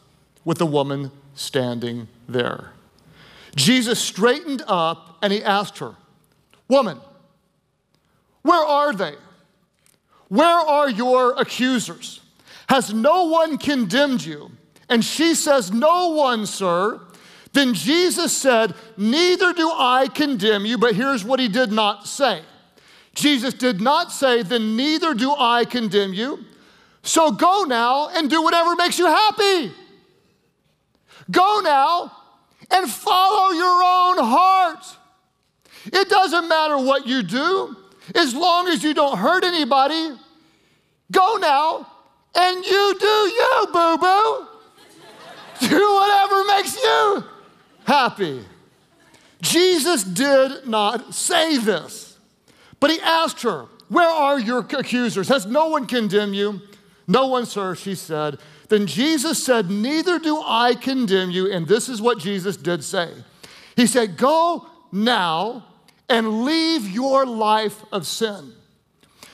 with 0.44 0.58
the 0.58 0.66
woman 0.66 1.10
standing 1.34 2.08
there. 2.28 2.72
Jesus 3.54 4.00
straightened 4.00 4.62
up 4.66 5.18
and 5.22 5.32
he 5.32 5.42
asked 5.42 5.78
her, 5.78 5.94
Woman, 6.68 7.00
where 8.42 8.64
are 8.64 8.92
they? 8.92 9.14
Where 10.28 10.46
are 10.46 10.88
your 10.88 11.34
accusers? 11.38 12.20
Has 12.68 12.94
no 12.94 13.24
one 13.24 13.58
condemned 13.58 14.24
you? 14.24 14.50
And 14.88 15.04
she 15.04 15.34
says, 15.34 15.70
No 15.72 16.08
one, 16.10 16.46
sir. 16.46 17.00
Then 17.52 17.74
Jesus 17.74 18.36
said, 18.36 18.74
Neither 18.96 19.52
do 19.52 19.70
I 19.70 20.08
condemn 20.08 20.64
you, 20.64 20.78
but 20.78 20.94
here's 20.94 21.24
what 21.24 21.38
he 21.38 21.48
did 21.48 21.70
not 21.70 22.06
say. 22.06 22.42
Jesus 23.14 23.52
did 23.52 23.80
not 23.80 24.10
say, 24.10 24.42
Then 24.42 24.76
neither 24.76 25.14
do 25.14 25.34
I 25.36 25.64
condemn 25.64 26.14
you. 26.14 26.44
So 27.02 27.30
go 27.30 27.64
now 27.64 28.08
and 28.08 28.30
do 28.30 28.42
whatever 28.42 28.74
makes 28.76 28.98
you 28.98 29.06
happy. 29.06 29.72
Go 31.30 31.60
now 31.62 32.12
and 32.70 32.90
follow 32.90 33.52
your 33.52 33.82
own 33.82 34.24
heart. 34.24 34.84
It 35.86 36.08
doesn't 36.08 36.48
matter 36.48 36.78
what 36.78 37.06
you 37.06 37.22
do, 37.22 37.76
as 38.14 38.34
long 38.34 38.68
as 38.68 38.82
you 38.82 38.94
don't 38.94 39.18
hurt 39.18 39.44
anybody. 39.44 40.16
Go 41.10 41.36
now 41.36 41.86
and 42.34 42.64
you 42.64 42.96
do 42.98 43.06
you, 43.06 43.66
boo 43.72 43.98
boo. 43.98 44.46
do 45.68 45.94
whatever 45.94 46.44
makes 46.44 46.76
you 46.76 47.24
happy. 47.84 48.44
Jesus 49.40 50.04
did 50.04 50.66
not 50.66 51.14
say 51.14 51.58
this, 51.58 52.18
but 52.78 52.90
he 52.90 53.00
asked 53.00 53.42
her, 53.42 53.66
Where 53.88 54.08
are 54.08 54.38
your 54.38 54.60
accusers? 54.60 55.28
Has 55.28 55.46
no 55.46 55.68
one 55.68 55.86
condemned 55.86 56.36
you? 56.36 56.60
No 57.08 57.26
one, 57.26 57.46
sir, 57.46 57.74
she 57.74 57.94
said. 57.94 58.38
Then 58.68 58.86
Jesus 58.86 59.44
said, 59.44 59.68
Neither 59.68 60.18
do 60.18 60.40
I 60.44 60.74
condemn 60.74 61.30
you. 61.30 61.50
And 61.52 61.66
this 61.66 61.88
is 61.88 62.00
what 62.00 62.18
Jesus 62.18 62.56
did 62.56 62.84
say 62.84 63.12
He 63.76 63.86
said, 63.86 64.16
Go 64.16 64.66
now 64.92 65.66
and 66.08 66.44
leave 66.44 66.88
your 66.88 67.26
life 67.26 67.84
of 67.90 68.06
sin. 68.06 68.52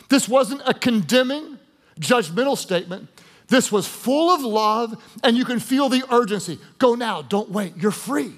This 0.09 0.29
wasn't 0.29 0.63
a 0.65 0.73
condemning, 0.73 1.59
judgmental 2.01 2.57
statement. 2.57 3.09
This 3.49 3.73
was 3.73 3.87
full 3.87 4.31
of 4.31 4.43
love, 4.43 5.03
and 5.25 5.37
you 5.37 5.45
can 5.45 5.59
feel 5.59 5.89
the 5.89 6.05
urgency. 6.11 6.59
Go 6.79 6.95
now, 6.95 7.23
don't 7.23 7.51
wait, 7.51 7.75
you're 7.77 7.91
free. 7.91 8.33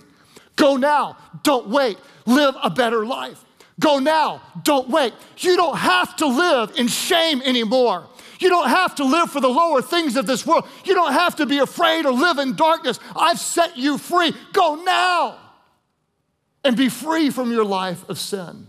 Go 0.56 0.76
now, 0.76 1.16
don't 1.42 1.68
wait, 1.68 1.98
live 2.26 2.54
a 2.62 2.70
better 2.70 3.04
life. 3.04 3.44
Go 3.80 3.98
now, 3.98 4.42
don't 4.62 4.88
wait. 4.88 5.12
You 5.38 5.56
don't 5.56 5.76
have 5.76 6.14
to 6.16 6.26
live 6.26 6.72
in 6.76 6.86
shame 6.86 7.42
anymore. 7.42 8.06
You 8.38 8.48
don't 8.48 8.68
have 8.68 8.94
to 8.96 9.04
live 9.04 9.30
for 9.30 9.40
the 9.40 9.48
lower 9.48 9.82
things 9.82 10.16
of 10.16 10.26
this 10.26 10.46
world. 10.46 10.66
You 10.84 10.94
don't 10.94 11.12
have 11.12 11.36
to 11.36 11.46
be 11.46 11.58
afraid 11.58 12.06
or 12.06 12.12
live 12.12 12.38
in 12.38 12.54
darkness. 12.54 12.98
I've 13.16 13.38
set 13.38 13.76
you 13.76 13.98
free. 13.98 14.32
Go 14.52 14.76
now 14.76 15.38
and 16.64 16.76
be 16.76 16.88
free 16.88 17.30
from 17.30 17.50
your 17.50 17.64
life 17.64 18.08
of 18.08 18.18
sin. 18.18 18.66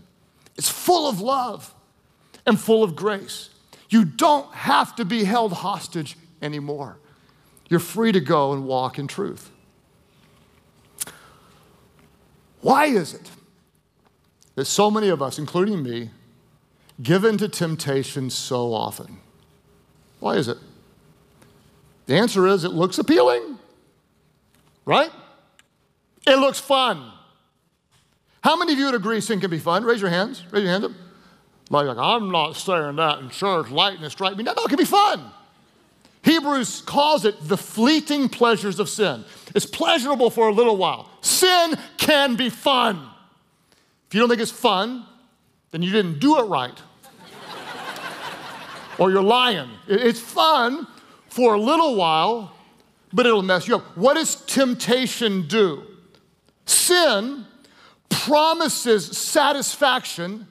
It's 0.56 0.68
full 0.68 1.08
of 1.08 1.20
love 1.20 1.72
and 2.46 2.60
full 2.60 2.82
of 2.82 2.96
grace. 2.96 3.50
You 3.88 4.04
don't 4.04 4.52
have 4.54 4.96
to 4.96 5.04
be 5.04 5.24
held 5.24 5.52
hostage 5.52 6.16
anymore. 6.42 6.98
You're 7.68 7.80
free 7.80 8.12
to 8.12 8.20
go 8.20 8.52
and 8.52 8.66
walk 8.66 8.98
in 8.98 9.06
truth. 9.06 9.50
Why 12.60 12.86
is 12.86 13.14
it 13.14 13.30
that 14.54 14.66
so 14.66 14.90
many 14.90 15.08
of 15.08 15.22
us, 15.22 15.38
including 15.38 15.82
me, 15.82 16.10
give 17.02 17.24
in 17.24 17.38
to 17.38 17.48
temptation 17.48 18.28
so 18.30 18.74
often? 18.74 19.18
Why 20.20 20.36
is 20.36 20.48
it? 20.48 20.58
The 22.06 22.14
answer 22.14 22.46
is 22.46 22.64
it 22.64 22.72
looks 22.72 22.98
appealing, 22.98 23.58
right? 24.84 25.10
It 26.26 26.36
looks 26.36 26.60
fun. 26.60 27.10
How 28.44 28.56
many 28.56 28.72
of 28.72 28.78
you 28.78 28.86
would 28.86 28.94
agree 28.94 29.20
sin 29.20 29.40
can 29.40 29.50
be 29.50 29.58
fun? 29.58 29.84
Raise 29.84 30.00
your 30.00 30.10
hands. 30.10 30.44
Raise 30.50 30.64
your 30.64 30.72
hand 30.72 30.84
up. 30.84 30.92
Like, 31.70 31.96
I'm 31.96 32.30
not 32.30 32.52
saying 32.56 32.96
that 32.96 33.20
in 33.20 33.30
church, 33.30 33.70
lightning 33.70 34.10
strike 34.10 34.36
me. 34.36 34.42
No, 34.42 34.52
no, 34.52 34.64
it 34.64 34.68
can 34.68 34.76
be 34.76 34.84
fun. 34.84 35.32
Hebrews 36.22 36.82
calls 36.82 37.24
it 37.24 37.36
the 37.48 37.56
fleeting 37.56 38.28
pleasures 38.28 38.78
of 38.78 38.88
sin. 38.88 39.24
It's 39.54 39.66
pleasurable 39.66 40.30
for 40.30 40.48
a 40.48 40.52
little 40.52 40.76
while. 40.76 41.10
Sin 41.20 41.74
can 41.96 42.36
be 42.36 42.48
fun. 42.48 43.08
If 44.06 44.14
you 44.14 44.20
don't 44.20 44.28
think 44.28 44.40
it's 44.40 44.52
fun, 44.52 45.04
then 45.72 45.82
you 45.82 45.90
didn't 45.90 46.20
do 46.20 46.38
it 46.38 46.44
right 46.44 46.80
or 48.98 49.10
you're 49.10 49.22
lying. 49.22 49.68
It's 49.88 50.20
fun 50.20 50.86
for 51.28 51.54
a 51.54 51.60
little 51.60 51.96
while, 51.96 52.54
but 53.12 53.26
it'll 53.26 53.42
mess 53.42 53.66
you 53.66 53.76
up. 53.76 53.96
What 53.96 54.14
does 54.14 54.36
temptation 54.46 55.48
do? 55.48 55.82
Sin 56.66 57.46
promises 58.10 59.16
satisfaction 59.16 60.46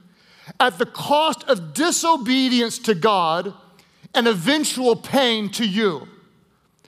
at 0.59 0.77
the 0.79 0.85
cost 0.85 1.43
of 1.45 1.73
disobedience 1.73 2.77
to 2.79 2.95
God 2.95 3.53
and 4.13 4.27
eventual 4.27 4.95
pain 4.95 5.49
to 5.49 5.67
you. 5.67 6.07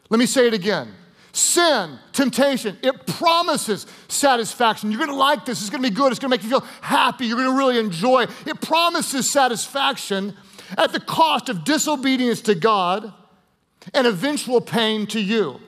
Let 0.09 0.19
me 0.19 0.25
say 0.25 0.47
it 0.47 0.53
again. 0.53 0.93
Sin, 1.31 1.97
temptation, 2.11 2.77
it 2.83 3.07
promises 3.07 3.87
satisfaction. 4.07 4.91
You're 4.91 4.99
gonna 4.99 5.15
like 5.15 5.45
this, 5.45 5.61
it's 5.61 5.69
gonna 5.71 5.81
be 5.81 5.89
good, 5.89 6.11
it's 6.11 6.19
gonna 6.19 6.29
make 6.29 6.43
you 6.43 6.49
feel 6.49 6.65
happy, 6.81 7.25
you're 7.25 7.37
gonna 7.37 7.57
really 7.57 7.79
enjoy. 7.79 8.27
It 8.45 8.61
promises 8.61 9.29
satisfaction 9.29 10.35
at 10.77 10.91
the 10.91 10.99
cost 10.99 11.49
of 11.49 11.63
disobedience 11.63 12.41
to 12.41 12.53
God 12.53 13.11
and 13.93 14.05
eventual 14.05 14.61
pain 14.61 15.07
to 15.07 15.19
you. 15.19 15.59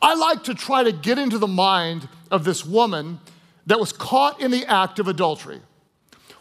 I 0.00 0.14
like 0.14 0.44
to 0.44 0.54
try 0.54 0.84
to 0.84 0.92
get 0.92 1.18
into 1.18 1.38
the 1.38 1.46
mind 1.46 2.08
of 2.30 2.44
this 2.44 2.64
woman 2.64 3.20
that 3.66 3.78
was 3.78 3.92
caught 3.92 4.40
in 4.40 4.50
the 4.50 4.64
act 4.66 4.98
of 4.98 5.08
adultery. 5.08 5.60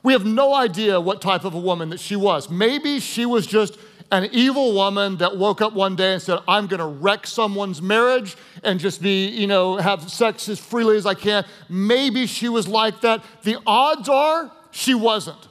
We 0.03 0.13
have 0.13 0.25
no 0.25 0.53
idea 0.53 0.99
what 0.99 1.21
type 1.21 1.43
of 1.43 1.53
a 1.53 1.59
woman 1.59 1.89
that 1.89 1.99
she 1.99 2.15
was. 2.15 2.49
Maybe 2.49 2.99
she 2.99 3.25
was 3.25 3.45
just 3.45 3.77
an 4.11 4.29
evil 4.31 4.73
woman 4.73 5.17
that 5.17 5.37
woke 5.37 5.61
up 5.61 5.73
one 5.73 5.95
day 5.95 6.13
and 6.13 6.21
said, 6.21 6.39
I'm 6.47 6.67
gonna 6.67 6.87
wreck 6.87 7.27
someone's 7.27 7.81
marriage 7.81 8.35
and 8.63 8.79
just 8.79 9.01
be, 9.01 9.27
you 9.27 9.45
know, 9.45 9.77
have 9.77 10.09
sex 10.09 10.49
as 10.49 10.59
freely 10.59 10.97
as 10.97 11.05
I 11.05 11.13
can. 11.13 11.45
Maybe 11.67 12.25
she 12.25 12.49
was 12.49 12.67
like 12.67 13.01
that. 13.01 13.23
The 13.43 13.57
odds 13.67 14.09
are 14.09 14.51
she 14.71 14.95
wasn't. 14.95 15.47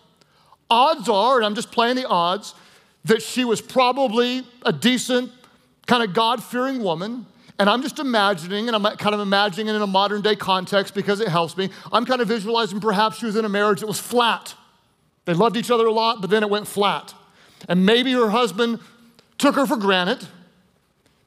Odds 0.70 1.08
are, 1.08 1.36
and 1.36 1.46
I'm 1.46 1.54
just 1.54 1.70
playing 1.70 1.96
the 1.96 2.08
odds, 2.08 2.54
that 3.04 3.22
she 3.22 3.44
was 3.44 3.60
probably 3.60 4.44
a 4.62 4.72
decent, 4.72 5.30
kind 5.86 6.02
of 6.02 6.12
God 6.12 6.42
fearing 6.42 6.82
woman. 6.82 7.26
And 7.58 7.68
I'm 7.68 7.82
just 7.82 7.98
imagining, 7.98 8.68
and 8.68 8.76
I'm 8.76 8.96
kind 8.96 9.14
of 9.14 9.20
imagining 9.20 9.68
it 9.68 9.74
in 9.74 9.82
a 9.82 9.86
modern 9.86 10.22
day 10.22 10.36
context 10.36 10.94
because 10.94 11.20
it 11.20 11.28
helps 11.28 11.56
me. 11.56 11.70
I'm 11.92 12.04
kind 12.04 12.20
of 12.20 12.28
visualizing 12.28 12.80
perhaps 12.80 13.18
she 13.18 13.26
was 13.26 13.34
in 13.34 13.44
a 13.44 13.48
marriage 13.48 13.80
that 13.80 13.86
was 13.86 13.98
flat. 13.98 14.54
They 15.24 15.34
loved 15.34 15.56
each 15.56 15.70
other 15.70 15.86
a 15.86 15.92
lot, 15.92 16.20
but 16.20 16.30
then 16.30 16.42
it 16.42 16.50
went 16.50 16.68
flat. 16.68 17.14
And 17.68 17.84
maybe 17.84 18.12
her 18.12 18.30
husband 18.30 18.78
took 19.38 19.56
her 19.56 19.66
for 19.66 19.76
granted, 19.76 20.26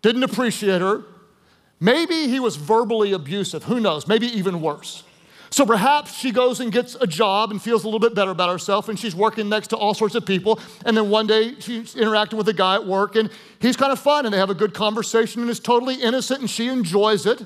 didn't 0.01 0.23
appreciate 0.23 0.81
her. 0.81 1.03
Maybe 1.79 2.27
he 2.27 2.39
was 2.39 2.55
verbally 2.55 3.11
abusive. 3.11 3.65
Who 3.65 3.79
knows? 3.79 4.07
Maybe 4.07 4.27
even 4.27 4.61
worse. 4.61 5.03
So 5.53 5.65
perhaps 5.65 6.17
she 6.17 6.31
goes 6.31 6.61
and 6.61 6.71
gets 6.71 6.95
a 6.95 7.05
job 7.05 7.51
and 7.51 7.61
feels 7.61 7.83
a 7.83 7.87
little 7.87 7.99
bit 7.99 8.15
better 8.15 8.31
about 8.31 8.49
herself, 8.49 8.87
and 8.87 8.97
she's 8.97 9.13
working 9.13 9.49
next 9.49 9.67
to 9.67 9.77
all 9.77 9.93
sorts 9.93 10.15
of 10.15 10.25
people. 10.25 10.61
And 10.85 10.95
then 10.95 11.09
one 11.09 11.27
day 11.27 11.55
she's 11.59 11.93
interacting 11.93 12.37
with 12.37 12.47
a 12.47 12.53
guy 12.53 12.75
at 12.75 12.87
work, 12.87 13.17
and 13.17 13.29
he's 13.59 13.75
kind 13.75 13.91
of 13.91 13.99
fun, 13.99 14.25
and 14.25 14.33
they 14.33 14.37
have 14.37 14.49
a 14.49 14.55
good 14.55 14.73
conversation, 14.73 15.41
and 15.41 15.51
it's 15.51 15.59
totally 15.59 15.95
innocent, 15.95 16.39
and 16.39 16.49
she 16.49 16.69
enjoys 16.69 17.25
it. 17.25 17.45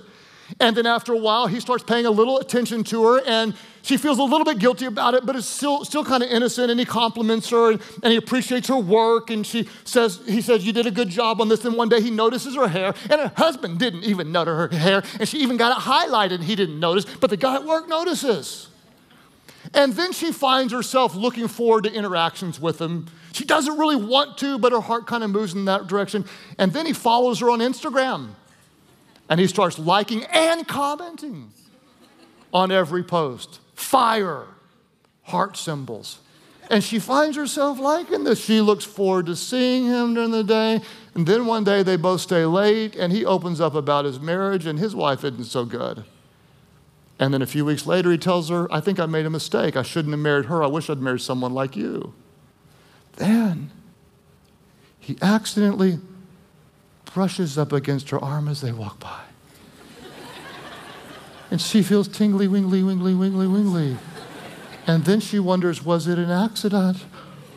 And 0.59 0.77
then 0.77 0.85
after 0.85 1.13
a 1.13 1.17
while, 1.17 1.47
he 1.47 1.59
starts 1.59 1.83
paying 1.83 2.05
a 2.05 2.11
little 2.11 2.39
attention 2.39 2.83
to 2.85 3.03
her, 3.05 3.21
and 3.25 3.55
she 3.81 3.97
feels 3.97 4.19
a 4.19 4.23
little 4.23 4.45
bit 4.45 4.59
guilty 4.59 4.85
about 4.85 5.13
it, 5.13 5.25
but 5.25 5.35
it's 5.35 5.47
still, 5.47 5.85
still 5.85 6.05
kind 6.05 6.23
of 6.23 6.29
innocent. 6.29 6.71
And 6.71 6.79
he 6.79 6.85
compliments 6.85 7.49
her 7.49 7.71
and, 7.71 7.81
and 8.03 8.11
he 8.11 8.17
appreciates 8.17 8.67
her 8.67 8.77
work. 8.77 9.29
And 9.29 9.45
she 9.45 9.67
says, 9.83 10.21
he 10.25 10.41
says, 10.41 10.65
You 10.65 10.73
did 10.73 10.85
a 10.85 10.91
good 10.91 11.09
job 11.09 11.41
on 11.41 11.49
this. 11.49 11.65
And 11.65 11.75
one 11.75 11.89
day 11.89 12.01
he 12.01 12.11
notices 12.11 12.55
her 12.55 12.67
hair, 12.67 12.93
and 13.09 13.21
her 13.21 13.31
husband 13.35 13.79
didn't 13.79 14.03
even 14.03 14.31
notice 14.31 14.71
her 14.71 14.77
hair. 14.77 15.03
And 15.19 15.27
she 15.27 15.39
even 15.39 15.57
got 15.57 15.77
it 15.77 15.81
highlighted, 15.81 16.35
and 16.35 16.43
he 16.43 16.55
didn't 16.55 16.79
notice, 16.79 17.05
but 17.05 17.29
the 17.29 17.37
guy 17.37 17.55
at 17.55 17.65
work 17.65 17.87
notices. 17.87 18.69
And 19.73 19.93
then 19.93 20.13
she 20.13 20.31
finds 20.31 20.71
herself 20.71 21.15
looking 21.15 21.47
forward 21.47 21.85
to 21.85 21.93
interactions 21.93 22.59
with 22.59 22.79
him. 22.79 23.07
She 23.33 23.45
doesn't 23.45 23.77
really 23.77 23.95
want 23.95 24.37
to, 24.39 24.57
but 24.59 24.71
her 24.71 24.79
heart 24.79 25.07
kind 25.07 25.23
of 25.23 25.31
moves 25.31 25.53
in 25.53 25.65
that 25.65 25.87
direction. 25.87 26.25
And 26.57 26.71
then 26.71 26.85
he 26.85 26.93
follows 26.93 27.39
her 27.39 27.49
on 27.49 27.59
Instagram. 27.59 28.29
And 29.29 29.39
he 29.39 29.47
starts 29.47 29.79
liking 29.79 30.23
and 30.25 30.67
commenting 30.67 31.51
on 32.53 32.71
every 32.71 33.03
post. 33.03 33.59
Fire, 33.73 34.45
heart 35.23 35.57
symbols. 35.57 36.19
And 36.69 36.83
she 36.83 36.99
finds 36.99 37.37
herself 37.37 37.79
liking 37.79 38.23
this. 38.23 38.43
She 38.43 38.61
looks 38.61 38.85
forward 38.85 39.27
to 39.27 39.35
seeing 39.35 39.85
him 39.85 40.13
during 40.15 40.31
the 40.31 40.43
day. 40.43 40.81
And 41.13 41.27
then 41.27 41.45
one 41.45 41.63
day 41.63 41.83
they 41.83 41.95
both 41.95 42.21
stay 42.21 42.45
late, 42.45 42.95
and 42.95 43.13
he 43.13 43.25
opens 43.25 43.61
up 43.61 43.75
about 43.75 44.05
his 44.05 44.19
marriage, 44.19 44.65
and 44.65 44.79
his 44.79 44.95
wife 44.95 45.23
isn't 45.23 45.45
so 45.45 45.65
good. 45.65 46.03
And 47.19 47.33
then 47.33 47.41
a 47.41 47.45
few 47.47 47.63
weeks 47.63 47.85
later, 47.85 48.11
he 48.11 48.17
tells 48.17 48.49
her, 48.49 48.71
I 48.73 48.81
think 48.81 48.99
I 48.99 49.05
made 49.05 49.25
a 49.25 49.29
mistake. 49.29 49.77
I 49.77 49.83
shouldn't 49.83 50.11
have 50.11 50.19
married 50.19 50.45
her. 50.45 50.63
I 50.63 50.67
wish 50.67 50.89
I'd 50.89 50.99
married 50.99 51.21
someone 51.21 51.53
like 51.53 51.75
you. 51.75 52.13
Then 53.17 53.71
he 54.99 55.17
accidentally 55.21 55.99
brushes 57.15 57.57
up 57.57 57.71
against 57.71 58.09
her 58.09 58.21
arm 58.21 58.49
as 58.49 58.59
they 58.59 58.73
walk 58.73 58.99
by. 58.99 59.21
And 61.49 61.61
she 61.61 61.81
feels 61.81 62.09
tingly, 62.09 62.45
wingly, 62.45 62.83
wingly, 62.83 63.15
wingly, 63.15 63.47
wingly. 63.47 63.97
And 64.85 65.05
then 65.05 65.21
she 65.21 65.39
wonders 65.39 65.81
was 65.81 66.07
it 66.09 66.19
an 66.19 66.29
accident 66.29 67.05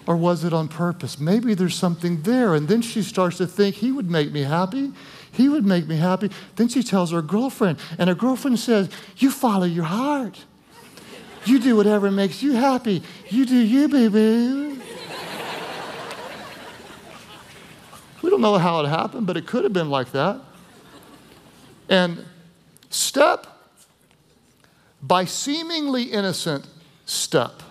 or 0.06 0.14
was 0.14 0.44
it 0.44 0.52
on 0.52 0.68
purpose? 0.68 1.18
Maybe 1.18 1.54
there's 1.54 1.74
something 1.74 2.22
there. 2.22 2.54
And 2.54 2.68
then 2.68 2.82
she 2.82 3.02
starts 3.02 3.38
to 3.38 3.48
think 3.48 3.74
he 3.74 3.90
would 3.90 4.08
make 4.08 4.30
me 4.30 4.42
happy. 4.42 4.92
He 5.32 5.48
would 5.48 5.66
make 5.66 5.88
me 5.88 5.96
happy. 5.96 6.30
Then 6.54 6.68
she 6.68 6.84
tells 6.84 7.10
her 7.10 7.20
girlfriend, 7.20 7.80
and 7.98 8.08
her 8.08 8.14
girlfriend 8.14 8.60
says, 8.60 8.88
You 9.16 9.32
follow 9.32 9.66
your 9.66 9.84
heart. 9.84 10.44
You 11.46 11.58
do 11.58 11.74
whatever 11.74 12.12
makes 12.12 12.44
you 12.44 12.52
happy. 12.52 13.02
You 13.28 13.44
do 13.44 13.56
you, 13.56 13.88
baby. 13.88 14.80
We 18.22 18.30
don't 18.30 18.40
know 18.40 18.58
how 18.58 18.80
it 18.80 18.88
happened, 18.88 19.26
but 19.26 19.36
it 19.36 19.46
could 19.46 19.64
have 19.64 19.72
been 19.72 19.90
like 19.90 20.12
that. 20.12 20.40
And 21.88 22.24
step 22.90 23.46
by 25.02 25.24
seemingly 25.24 26.04
innocent 26.04 26.66
step, 27.06 27.62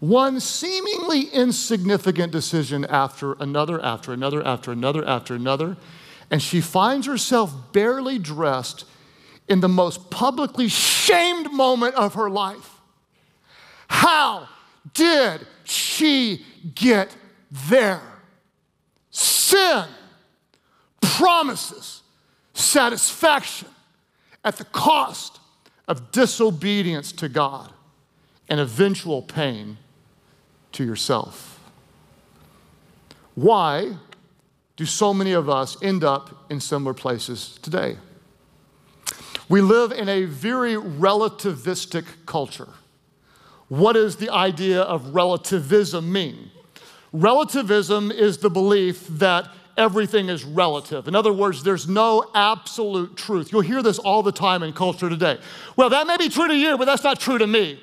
one 0.00 0.40
seemingly 0.40 1.22
insignificant 1.22 2.32
decision 2.32 2.84
after 2.86 3.34
another, 3.34 3.82
after 3.82 4.12
another, 4.12 4.44
after 4.44 4.72
another, 4.72 5.06
after 5.06 5.34
another, 5.34 5.76
and 6.30 6.42
she 6.42 6.60
finds 6.60 7.06
herself 7.06 7.54
barely 7.72 8.18
dressed 8.18 8.84
in 9.48 9.60
the 9.60 9.68
most 9.68 10.10
publicly 10.10 10.68
shamed 10.68 11.52
moment 11.52 11.94
of 11.94 12.14
her 12.14 12.28
life. 12.28 12.80
How 13.88 14.48
did 14.94 15.46
she 15.64 16.44
get 16.74 17.14
there? 17.50 18.11
Sin 19.52 19.84
promises 21.02 22.02
satisfaction 22.54 23.68
at 24.42 24.56
the 24.56 24.64
cost 24.64 25.40
of 25.86 26.10
disobedience 26.10 27.12
to 27.12 27.28
God 27.28 27.70
and 28.48 28.58
eventual 28.58 29.20
pain 29.20 29.76
to 30.72 30.84
yourself. 30.84 31.60
Why 33.34 33.96
do 34.76 34.86
so 34.86 35.12
many 35.12 35.32
of 35.32 35.50
us 35.50 35.76
end 35.82 36.02
up 36.02 36.46
in 36.50 36.58
similar 36.58 36.94
places 36.94 37.58
today? 37.60 37.98
We 39.50 39.60
live 39.60 39.92
in 39.92 40.08
a 40.08 40.24
very 40.24 40.76
relativistic 40.76 42.06
culture. 42.24 42.68
What 43.68 43.92
does 43.92 44.16
the 44.16 44.30
idea 44.30 44.80
of 44.80 45.14
relativism 45.14 46.10
mean? 46.10 46.51
Relativism 47.12 48.10
is 48.10 48.38
the 48.38 48.50
belief 48.50 49.06
that 49.08 49.48
everything 49.76 50.28
is 50.28 50.44
relative. 50.44 51.08
In 51.08 51.14
other 51.14 51.32
words, 51.32 51.62
there's 51.62 51.88
no 51.88 52.30
absolute 52.34 53.16
truth. 53.16 53.52
You'll 53.52 53.62
hear 53.62 53.82
this 53.82 53.98
all 53.98 54.22
the 54.22 54.32
time 54.32 54.62
in 54.62 54.72
culture 54.72 55.08
today. 55.08 55.38
Well, 55.76 55.90
that 55.90 56.06
may 56.06 56.16
be 56.16 56.28
true 56.28 56.48
to 56.48 56.54
you, 56.54 56.76
but 56.76 56.84
that's 56.84 57.04
not 57.04 57.20
true 57.20 57.38
to 57.38 57.46
me. 57.46 57.80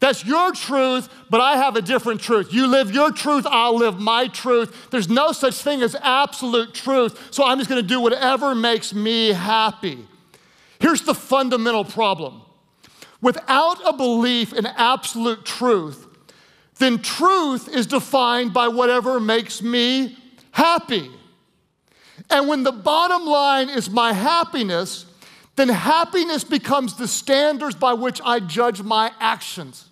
That's 0.00 0.24
your 0.24 0.50
truth, 0.50 1.08
but 1.30 1.40
I 1.40 1.56
have 1.58 1.76
a 1.76 1.80
different 1.80 2.20
truth. 2.20 2.52
You 2.52 2.66
live 2.66 2.92
your 2.92 3.12
truth, 3.12 3.46
I'll 3.48 3.76
live 3.76 4.00
my 4.00 4.26
truth. 4.26 4.90
There's 4.90 5.08
no 5.08 5.30
such 5.30 5.54
thing 5.54 5.80
as 5.80 5.94
absolute 5.94 6.74
truth, 6.74 7.28
so 7.30 7.44
I'm 7.44 7.58
just 7.58 7.70
gonna 7.70 7.82
do 7.82 8.00
whatever 8.00 8.52
makes 8.52 8.92
me 8.92 9.28
happy. 9.28 10.04
Here's 10.80 11.02
the 11.02 11.14
fundamental 11.14 11.84
problem 11.84 12.42
without 13.20 13.78
a 13.86 13.92
belief 13.96 14.52
in 14.52 14.66
absolute 14.66 15.44
truth, 15.44 16.08
then 16.82 16.98
truth 17.00 17.68
is 17.68 17.86
defined 17.86 18.52
by 18.52 18.68
whatever 18.68 19.20
makes 19.20 19.62
me 19.62 20.16
happy. 20.50 21.10
And 22.28 22.48
when 22.48 22.62
the 22.62 22.72
bottom 22.72 23.26
line 23.26 23.68
is 23.68 23.88
my 23.88 24.12
happiness, 24.12 25.06
then 25.56 25.68
happiness 25.68 26.44
becomes 26.44 26.96
the 26.96 27.06
standards 27.06 27.76
by 27.76 27.92
which 27.92 28.20
I 28.24 28.40
judge 28.40 28.82
my 28.82 29.12
actions. 29.20 29.88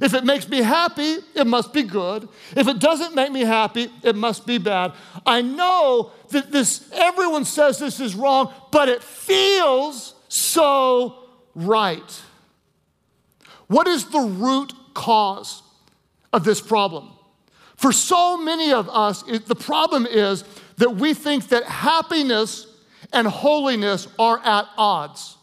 If 0.00 0.14
it 0.14 0.24
makes 0.24 0.48
me 0.48 0.58
happy, 0.58 1.16
it 1.34 1.46
must 1.46 1.72
be 1.72 1.82
good. 1.82 2.28
If 2.54 2.68
it 2.68 2.78
doesn't 2.78 3.16
make 3.16 3.32
me 3.32 3.40
happy, 3.40 3.90
it 4.04 4.14
must 4.14 4.46
be 4.46 4.58
bad. 4.58 4.92
I 5.26 5.42
know 5.42 6.12
that 6.30 6.52
this, 6.52 6.88
everyone 6.92 7.44
says 7.46 7.78
this 7.78 7.98
is 7.98 8.14
wrong, 8.14 8.52
but 8.70 8.88
it 8.88 9.02
feels 9.02 10.14
so 10.28 11.24
right. 11.54 12.22
What 13.66 13.88
is 13.88 14.04
the 14.10 14.20
root 14.20 14.72
cause 14.94 15.62
of 16.32 16.44
this 16.44 16.60
problem? 16.60 17.10
For 17.76 17.92
so 17.92 18.36
many 18.36 18.72
of 18.72 18.88
us, 18.88 19.22
it, 19.28 19.46
the 19.46 19.54
problem 19.54 20.06
is 20.06 20.44
that 20.78 20.96
we 20.96 21.14
think 21.14 21.48
that 21.48 21.64
happiness 21.64 22.66
and 23.12 23.26
holiness 23.26 24.08
are 24.18 24.40
at 24.44 24.66
odds. 24.76 25.36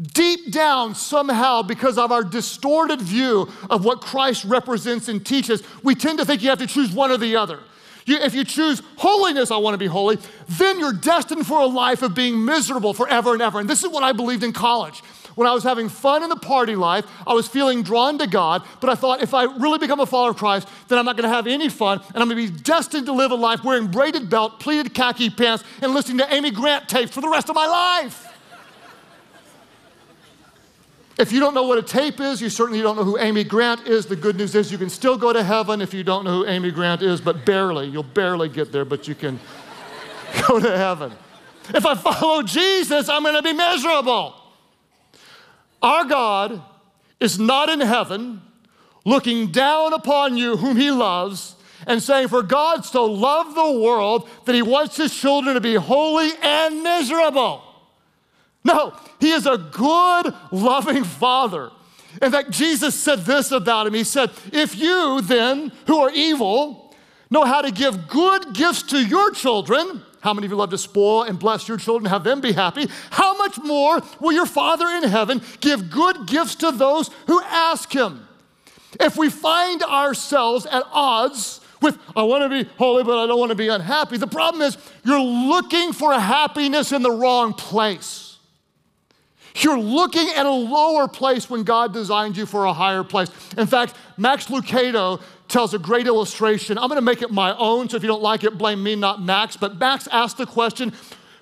Deep 0.00 0.50
down, 0.50 0.94
somehow, 0.94 1.62
because 1.62 1.98
of 1.98 2.10
our 2.10 2.24
distorted 2.24 3.00
view 3.00 3.48
of 3.68 3.84
what 3.84 4.00
Christ 4.00 4.44
represents 4.44 5.08
and 5.08 5.24
teaches, 5.24 5.62
we 5.82 5.94
tend 5.94 6.18
to 6.18 6.24
think 6.24 6.42
you 6.42 6.48
have 6.48 6.58
to 6.58 6.66
choose 6.66 6.90
one 6.92 7.10
or 7.10 7.18
the 7.18 7.36
other. 7.36 7.60
You, 8.06 8.18
if 8.18 8.34
you 8.34 8.44
choose 8.44 8.82
holiness, 8.96 9.50
I 9.50 9.56
want 9.56 9.74
to 9.74 9.78
be 9.78 9.86
holy, 9.86 10.18
then 10.48 10.78
you're 10.78 10.92
destined 10.92 11.46
for 11.46 11.60
a 11.60 11.66
life 11.66 12.02
of 12.02 12.14
being 12.14 12.44
miserable 12.44 12.94
forever 12.94 13.32
and 13.32 13.42
ever. 13.42 13.60
And 13.60 13.68
this 13.68 13.84
is 13.84 13.90
what 13.90 14.02
I 14.02 14.12
believed 14.12 14.42
in 14.42 14.52
college. 14.52 15.02
When 15.34 15.48
I 15.48 15.52
was 15.52 15.64
having 15.64 15.88
fun 15.88 16.22
in 16.22 16.28
the 16.28 16.36
party 16.36 16.76
life, 16.76 17.06
I 17.26 17.32
was 17.32 17.48
feeling 17.48 17.82
drawn 17.82 18.18
to 18.18 18.26
God, 18.26 18.64
but 18.80 18.90
I 18.90 18.94
thought 18.94 19.22
if 19.22 19.32
I 19.32 19.44
really 19.44 19.78
become 19.78 20.00
a 20.00 20.06
follower 20.06 20.30
of 20.30 20.36
Christ, 20.36 20.68
then 20.88 20.98
I'm 20.98 21.04
not 21.04 21.16
going 21.16 21.28
to 21.28 21.34
have 21.34 21.46
any 21.46 21.68
fun, 21.68 22.00
and 22.08 22.22
I'm 22.22 22.28
going 22.28 22.46
to 22.46 22.52
be 22.52 22.60
destined 22.62 23.06
to 23.06 23.12
live 23.12 23.30
a 23.30 23.34
life 23.34 23.64
wearing 23.64 23.86
braided 23.86 24.28
belt, 24.28 24.60
pleated 24.60 24.92
khaki 24.92 25.30
pants, 25.30 25.64
and 25.80 25.94
listening 25.94 26.18
to 26.18 26.34
Amy 26.34 26.50
Grant 26.50 26.88
tapes 26.88 27.12
for 27.12 27.22
the 27.22 27.30
rest 27.30 27.48
of 27.48 27.54
my 27.54 27.66
life. 27.66 28.31
If 31.22 31.30
you 31.30 31.38
don't 31.38 31.54
know 31.54 31.62
what 31.62 31.78
a 31.78 31.84
tape 31.84 32.18
is, 32.18 32.42
you 32.42 32.48
certainly 32.48 32.82
don't 32.82 32.96
know 32.96 33.04
who 33.04 33.16
Amy 33.16 33.44
Grant 33.44 33.86
is. 33.86 34.06
The 34.06 34.16
good 34.16 34.38
news 34.38 34.56
is 34.56 34.72
you 34.72 34.76
can 34.76 34.90
still 34.90 35.16
go 35.16 35.32
to 35.32 35.44
heaven 35.44 35.80
if 35.80 35.94
you 35.94 36.02
don't 36.02 36.24
know 36.24 36.38
who 36.38 36.46
Amy 36.48 36.72
Grant 36.72 37.00
is, 37.00 37.20
but 37.20 37.46
barely. 37.46 37.86
You'll 37.86 38.02
barely 38.02 38.48
get 38.48 38.72
there, 38.72 38.84
but 38.84 39.06
you 39.06 39.14
can 39.14 39.38
go 40.48 40.58
to 40.58 40.76
heaven. 40.76 41.12
If 41.68 41.86
I 41.86 41.94
follow 41.94 42.42
Jesus, 42.42 43.08
I'm 43.08 43.22
going 43.22 43.36
to 43.36 43.42
be 43.42 43.52
miserable. 43.52 44.34
Our 45.80 46.06
God 46.06 46.60
is 47.20 47.38
not 47.38 47.68
in 47.68 47.78
heaven 47.78 48.42
looking 49.04 49.52
down 49.52 49.92
upon 49.92 50.36
you, 50.36 50.56
whom 50.56 50.76
He 50.76 50.90
loves, 50.90 51.54
and 51.86 52.02
saying, 52.02 52.28
For 52.28 52.42
God 52.42 52.84
so 52.84 53.04
loved 53.04 53.56
the 53.56 53.80
world 53.80 54.28
that 54.46 54.56
He 54.56 54.62
wants 54.62 54.96
His 54.96 55.14
children 55.14 55.54
to 55.54 55.60
be 55.60 55.76
holy 55.76 56.30
and 56.42 56.82
miserable. 56.82 57.62
No, 58.64 58.94
he 59.20 59.30
is 59.30 59.46
a 59.46 59.58
good, 59.58 60.34
loving 60.50 61.04
father. 61.04 61.70
In 62.20 62.30
fact, 62.30 62.50
Jesus 62.50 62.94
said 62.94 63.20
this 63.20 63.50
about 63.50 63.86
him 63.86 63.94
He 63.94 64.04
said, 64.04 64.30
If 64.52 64.76
you 64.76 65.20
then, 65.22 65.72
who 65.86 65.98
are 65.98 66.10
evil, 66.10 66.94
know 67.30 67.44
how 67.44 67.62
to 67.62 67.70
give 67.70 68.08
good 68.08 68.54
gifts 68.54 68.82
to 68.84 69.04
your 69.04 69.30
children, 69.30 70.02
how 70.20 70.32
many 70.34 70.46
of 70.46 70.52
you 70.52 70.56
love 70.56 70.70
to 70.70 70.78
spoil 70.78 71.24
and 71.24 71.38
bless 71.38 71.66
your 71.66 71.78
children, 71.78 72.08
have 72.08 72.22
them 72.22 72.40
be 72.40 72.52
happy? 72.52 72.86
How 73.10 73.36
much 73.36 73.58
more 73.58 74.00
will 74.20 74.32
your 74.32 74.46
Father 74.46 74.86
in 74.86 75.04
heaven 75.04 75.42
give 75.60 75.90
good 75.90 76.26
gifts 76.26 76.54
to 76.56 76.70
those 76.70 77.10
who 77.26 77.42
ask 77.42 77.92
him? 77.92 78.28
If 79.00 79.16
we 79.16 79.30
find 79.30 79.82
ourselves 79.82 80.66
at 80.66 80.84
odds 80.92 81.60
with, 81.80 81.98
I 82.14 82.22
want 82.22 82.44
to 82.44 82.48
be 82.48 82.70
holy, 82.78 83.02
but 83.02 83.18
I 83.18 83.26
don't 83.26 83.38
want 83.38 83.50
to 83.50 83.56
be 83.56 83.68
unhappy, 83.68 84.16
the 84.16 84.28
problem 84.28 84.62
is 84.62 84.76
you're 85.04 85.18
looking 85.18 85.92
for 85.92 86.12
happiness 86.12 86.92
in 86.92 87.02
the 87.02 87.10
wrong 87.10 87.54
place. 87.54 88.31
You're 89.56 89.78
looking 89.78 90.28
at 90.30 90.46
a 90.46 90.50
lower 90.50 91.06
place 91.08 91.50
when 91.50 91.62
God 91.62 91.92
designed 91.92 92.36
you 92.36 92.46
for 92.46 92.64
a 92.64 92.72
higher 92.72 93.04
place. 93.04 93.30
In 93.56 93.66
fact, 93.66 93.94
Max 94.16 94.46
Lucado 94.46 95.20
tells 95.48 95.74
a 95.74 95.78
great 95.78 96.06
illustration. 96.06 96.78
I'm 96.78 96.88
going 96.88 96.96
to 96.96 97.04
make 97.04 97.22
it 97.22 97.30
my 97.30 97.54
own, 97.56 97.88
so 97.88 97.96
if 97.96 98.02
you 98.02 98.08
don't 98.08 98.22
like 98.22 98.44
it, 98.44 98.56
blame 98.56 98.82
me, 98.82 98.96
not 98.96 99.22
Max. 99.22 99.56
But 99.56 99.78
Max 99.78 100.08
asked 100.10 100.38
the 100.38 100.46
question 100.46 100.92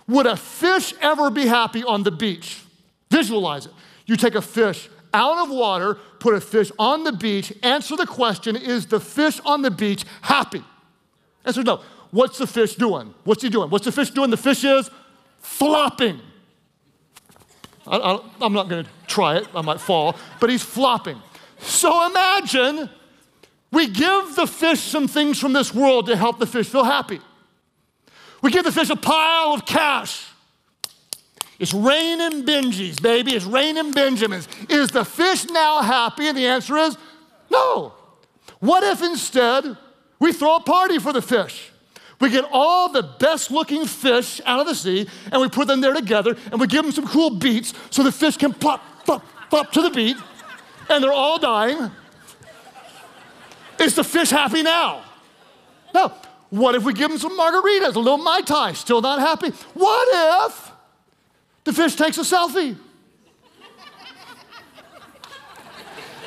Would 0.08 0.26
a 0.26 0.36
fish 0.36 0.92
ever 1.00 1.30
be 1.30 1.46
happy 1.46 1.84
on 1.84 2.02
the 2.02 2.10
beach? 2.10 2.62
Visualize 3.10 3.66
it. 3.66 3.72
You 4.06 4.16
take 4.16 4.34
a 4.34 4.42
fish 4.42 4.88
out 5.14 5.38
of 5.38 5.50
water, 5.50 5.94
put 6.18 6.34
a 6.34 6.40
fish 6.40 6.70
on 6.78 7.04
the 7.04 7.12
beach, 7.12 7.52
answer 7.62 7.96
the 7.96 8.06
question 8.06 8.56
Is 8.56 8.86
the 8.86 9.00
fish 9.00 9.40
on 9.44 9.62
the 9.62 9.70
beach 9.70 10.04
happy? 10.22 10.64
Answer 11.44 11.62
no. 11.62 11.80
What's 12.10 12.38
the 12.38 12.46
fish 12.46 12.74
doing? 12.74 13.14
What's 13.22 13.42
he 13.42 13.48
doing? 13.48 13.70
What's 13.70 13.84
the 13.84 13.92
fish 13.92 14.10
doing? 14.10 14.30
The 14.30 14.36
fish 14.36 14.64
is 14.64 14.90
flopping. 15.38 16.20
I, 17.90 18.20
am 18.40 18.52
not 18.52 18.68
going 18.68 18.84
to 18.84 18.90
try 19.06 19.36
it, 19.36 19.48
I 19.54 19.62
might 19.62 19.80
fall, 19.80 20.16
but 20.38 20.48
he's 20.48 20.62
flopping. 20.62 21.20
So 21.58 22.06
imagine 22.06 22.88
we 23.72 23.88
give 23.88 24.36
the 24.36 24.46
fish 24.46 24.80
some 24.80 25.08
things 25.08 25.38
from 25.38 25.52
this 25.52 25.74
world 25.74 26.06
to 26.06 26.16
help 26.16 26.38
the 26.38 26.46
fish 26.46 26.68
feel 26.68 26.84
happy. 26.84 27.20
We 28.42 28.50
give 28.50 28.64
the 28.64 28.72
fish 28.72 28.90
a 28.90 28.96
pile 28.96 29.54
of 29.54 29.66
cash. 29.66 30.26
It's 31.58 31.74
raining 31.74 32.44
Benjis, 32.46 33.02
baby. 33.02 33.34
It's 33.34 33.44
raining 33.44 33.92
Benjamins. 33.92 34.48
Is 34.68 34.88
the 34.88 35.04
fish 35.04 35.44
now 35.44 35.82
happy? 35.82 36.26
And 36.28 36.36
the 36.36 36.46
answer 36.46 36.76
is 36.76 36.96
no. 37.50 37.92
What 38.60 38.82
if 38.82 39.02
instead 39.02 39.76
we 40.18 40.32
throw 40.32 40.56
a 40.56 40.60
party 40.60 40.98
for 40.98 41.12
the 41.12 41.20
fish? 41.20 41.70
We 42.20 42.28
get 42.28 42.44
all 42.52 42.90
the 42.90 43.02
best 43.02 43.50
looking 43.50 43.86
fish 43.86 44.42
out 44.44 44.60
of 44.60 44.66
the 44.66 44.74
sea 44.74 45.08
and 45.32 45.40
we 45.40 45.48
put 45.48 45.66
them 45.66 45.80
there 45.80 45.94
together 45.94 46.36
and 46.52 46.60
we 46.60 46.66
give 46.66 46.82
them 46.82 46.92
some 46.92 47.06
cool 47.06 47.30
beats 47.30 47.72
so 47.90 48.02
the 48.02 48.12
fish 48.12 48.36
can 48.36 48.52
plop, 48.52 48.84
plop, 49.04 49.24
plop 49.48 49.72
to 49.72 49.82
the 49.82 49.90
beat 49.90 50.16
and 50.90 51.02
they're 51.02 51.12
all 51.12 51.38
dying. 51.38 51.90
Is 53.78 53.94
the 53.94 54.04
fish 54.04 54.28
happy 54.28 54.62
now? 54.62 55.02
No. 55.94 56.12
What 56.50 56.74
if 56.74 56.84
we 56.84 56.92
give 56.92 57.08
them 57.08 57.18
some 57.18 57.38
margaritas, 57.38 57.94
a 57.94 57.98
little 57.98 58.18
Mai 58.18 58.42
Tai, 58.42 58.74
still 58.74 59.00
not 59.00 59.18
happy? 59.20 59.50
What 59.72 60.48
if 60.48 60.72
the 61.64 61.72
fish 61.72 61.94
takes 61.94 62.18
a 62.18 62.22
selfie? 62.22 62.76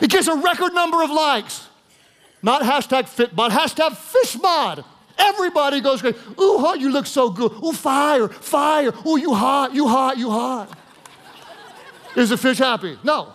It 0.01 0.09
gets 0.09 0.27
a 0.27 0.35
record 0.35 0.73
number 0.73 1.03
of 1.03 1.11
likes. 1.11 1.67
Not 2.41 2.63
hashtag 2.63 3.03
FitBod, 3.03 3.51
hashtag 3.51 3.91
FishBod. 3.91 4.85
Everybody 5.17 5.81
goes 5.81 6.01
crazy. 6.01 6.17
Ooh, 6.39 6.57
huh, 6.59 6.73
you 6.73 6.91
look 6.91 7.05
so 7.05 7.29
good. 7.29 7.51
Ooh, 7.63 7.71
fire, 7.71 8.27
fire. 8.27 8.93
Ooh, 9.05 9.17
you 9.17 9.33
hot, 9.33 9.73
you 9.73 9.87
hot, 9.87 10.17
you 10.17 10.29
hot. 10.29 10.77
Is 12.15 12.29
the 12.29 12.37
fish 12.37 12.59
happy? 12.59 12.97
No. 13.03 13.33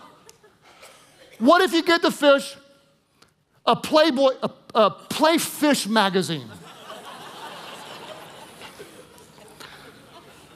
What 1.39 1.61
if 1.61 1.73
you 1.73 1.83
get 1.83 2.01
the 2.01 2.11
fish 2.11 2.55
a 3.65 3.75
Playboy, 3.75 4.31
a, 4.41 4.49
a 4.75 4.91
Playfish 4.91 5.87
magazine? 5.87 6.49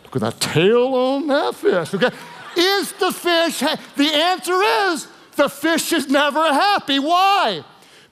Look 0.04 0.16
at 0.16 0.22
that 0.22 0.40
tail 0.40 0.94
on 0.94 1.28
that 1.28 1.56
fish. 1.56 1.94
Okay, 1.94 2.16
is 2.56 2.92
the 2.94 3.12
fish? 3.12 3.60
Ha- 3.62 3.80
the 3.96 4.14
answer 4.14 4.62
is 4.62 5.08
the 5.36 5.50
fish 5.50 5.92
is 5.94 6.08
never 6.08 6.42
happy. 6.54 7.00
Why? 7.00 7.64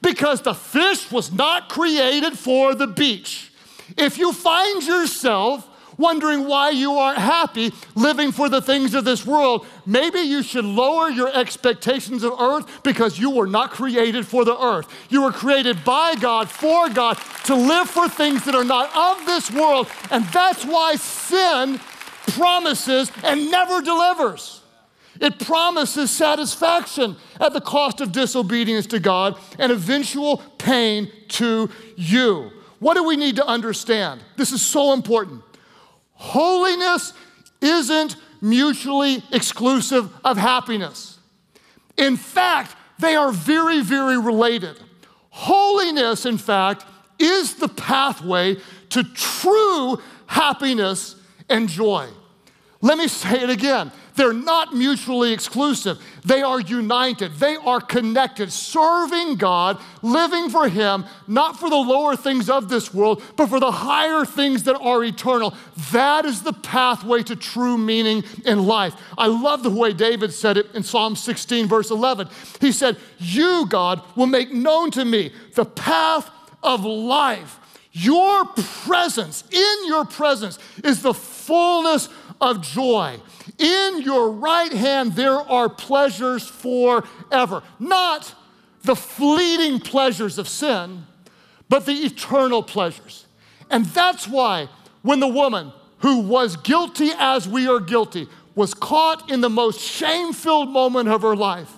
Because 0.02 0.42
the 0.42 0.54
fish 0.54 1.12
was 1.12 1.32
not 1.32 1.70
created 1.70 2.38
for 2.38 2.74
the 2.74 2.88
beach. 2.88 3.52
If 3.98 4.18
you 4.18 4.34
find 4.34 4.84
yourself 4.84 5.68
wondering 5.98 6.48
why 6.48 6.72
you 6.72 6.94
aren't 6.94 7.20
happy 7.20 7.72
living 7.96 8.32
for 8.32 8.50
the 8.50 8.62
things 8.62 8.94
of 8.94 9.06
this 9.06 9.26
world, 9.26 9.66
maybe 9.86 10.20
you 10.20 10.42
should 10.42 10.66
lower 10.66 11.10
your 11.10 11.34
expectations 11.36 12.24
of 12.24 12.34
earth 12.40 12.84
because 12.84 13.20
you 13.20 13.30
were 13.30 13.48
not 13.48 13.72
created 13.72 14.26
for 14.26 14.44
the 14.44 14.60
earth. 14.60 14.88
You 15.10 15.22
were 15.22 15.32
created 15.32 15.84
by 15.86 16.16
God, 16.16 16.50
for 16.50 16.90
God, 16.90 17.18
to 17.46 17.56
live 17.56 17.90
for 17.90 18.10
things 18.10 18.44
that 18.46 18.56
are 18.56 18.64
not 18.64 18.90
of 18.96 19.26
this 19.26 19.52
world. 19.52 19.88
And 20.10 20.26
that's 20.26 20.66
why 20.66 20.96
sin 20.96 21.80
promises 22.28 23.12
and 23.24 23.52
never 23.52 23.82
delivers. 23.82 24.61
It 25.22 25.38
promises 25.38 26.10
satisfaction 26.10 27.16
at 27.40 27.54
the 27.54 27.62
cost 27.62 28.02
of 28.02 28.12
disobedience 28.12 28.88
to 28.88 29.00
God 29.00 29.38
and 29.60 29.72
eventual 29.72 30.38
pain 30.58 31.12
to 31.30 31.70
you. 31.96 32.52
What 32.80 32.96
do 32.96 33.04
we 33.04 33.16
need 33.16 33.36
to 33.36 33.46
understand? 33.46 34.22
This 34.36 34.52
is 34.52 34.64
so 34.64 34.94
important. 34.94 35.44
Holiness 36.14 37.14
isn't 37.62 38.16
mutually 38.42 39.24
exclusive 39.32 40.12
of 40.26 40.38
happiness. 40.38 41.20
In 41.98 42.18
fact, 42.18 42.76
they 42.98 43.16
are 43.16 43.32
very, 43.32 43.84
very 43.84 44.20
related. 44.20 44.80
Holiness, 45.30 46.26
in 46.26 46.40
fact, 46.40 46.84
is 47.20 47.56
the 47.56 47.68
pathway 47.68 48.58
to 48.90 49.04
true 49.14 50.02
happiness 50.26 51.16
and 51.48 51.70
joy. 51.70 52.10
Let 52.82 52.98
me 52.98 53.08
say 53.08 53.42
it 53.42 53.50
again. 53.52 53.92
They're 54.16 54.34
not 54.34 54.74
mutually 54.74 55.34
exclusive. 55.34 56.00
They 56.26 56.42
are 56.42 56.60
united. 56.60 57.36
They 57.36 57.56
are 57.56 57.80
connected, 57.80 58.52
serving 58.52 59.36
God, 59.36 59.80
living 60.02 60.50
for 60.50 60.68
Him, 60.68 61.06
not 61.28 61.60
for 61.60 61.70
the 61.70 61.76
lower 61.76 62.16
things 62.16 62.50
of 62.50 62.70
this 62.70 62.94
world, 62.94 63.24
but 63.36 63.48
for 63.48 63.60
the 63.60 63.72
higher 63.72 64.26
things 64.26 64.64
that 64.64 64.78
are 64.80 65.04
eternal. 65.04 65.56
That 65.92 66.26
is 66.26 66.42
the 66.42 66.54
pathway 66.54 67.24
to 67.24 67.36
true 67.36 67.78
meaning 67.78 68.24
in 68.46 68.66
life. 68.66 68.96
I 69.18 69.28
love 69.28 69.64
the 69.64 69.70
way 69.70 69.94
David 69.94 70.34
said 70.34 70.58
it 70.58 70.68
in 70.74 70.84
Psalm 70.84 71.16
16, 71.16 71.68
verse 71.68 71.92
11. 71.92 72.28
He 72.60 72.72
said, 72.72 72.98
You, 73.18 73.66
God, 73.68 74.02
will 74.16 74.28
make 74.28 74.52
known 74.52 74.92
to 74.92 75.06
me 75.06 75.32
the 75.56 75.66
path 75.66 76.30
of 76.64 76.86
life. 76.86 77.60
Your 77.94 78.46
presence, 78.46 79.44
in 79.52 79.88
your 79.88 80.06
presence, 80.06 80.58
is 80.84 81.02
the 81.02 81.14
fullness 81.14 82.08
of 82.40 82.62
joy. 82.62 83.20
In 83.62 84.02
your 84.02 84.32
right 84.32 84.74
hand, 84.74 85.14
there 85.14 85.40
are 85.40 85.70
pleasures 85.70 86.48
forever. 86.48 87.62
Not 87.78 88.34
the 88.82 88.96
fleeting 88.96 89.80
pleasures 89.80 90.40
of 90.40 90.48
sin, 90.48 91.06
but 91.70 91.86
the 91.86 91.94
eternal 91.94 92.64
pleasures. 92.64 93.28
And 93.70 93.86
that's 93.86 94.28
why 94.28 94.68
when 95.04 95.20
the 95.20 95.28
woman 95.28 95.72
who 96.00 96.22
was 96.22 96.58
guilty 96.58 97.12
as 97.20 97.48
we 97.48 97.68
are 97.68 97.80
guilty 97.80 98.28
was 98.56 98.74
caught 98.74 99.30
in 99.30 99.42
the 99.42 99.50
most 99.50 99.80
shame 99.80 100.34
filled 100.34 100.70
moment 100.70 101.08
of 101.08 101.22
her 101.22 101.36
life, 101.36 101.72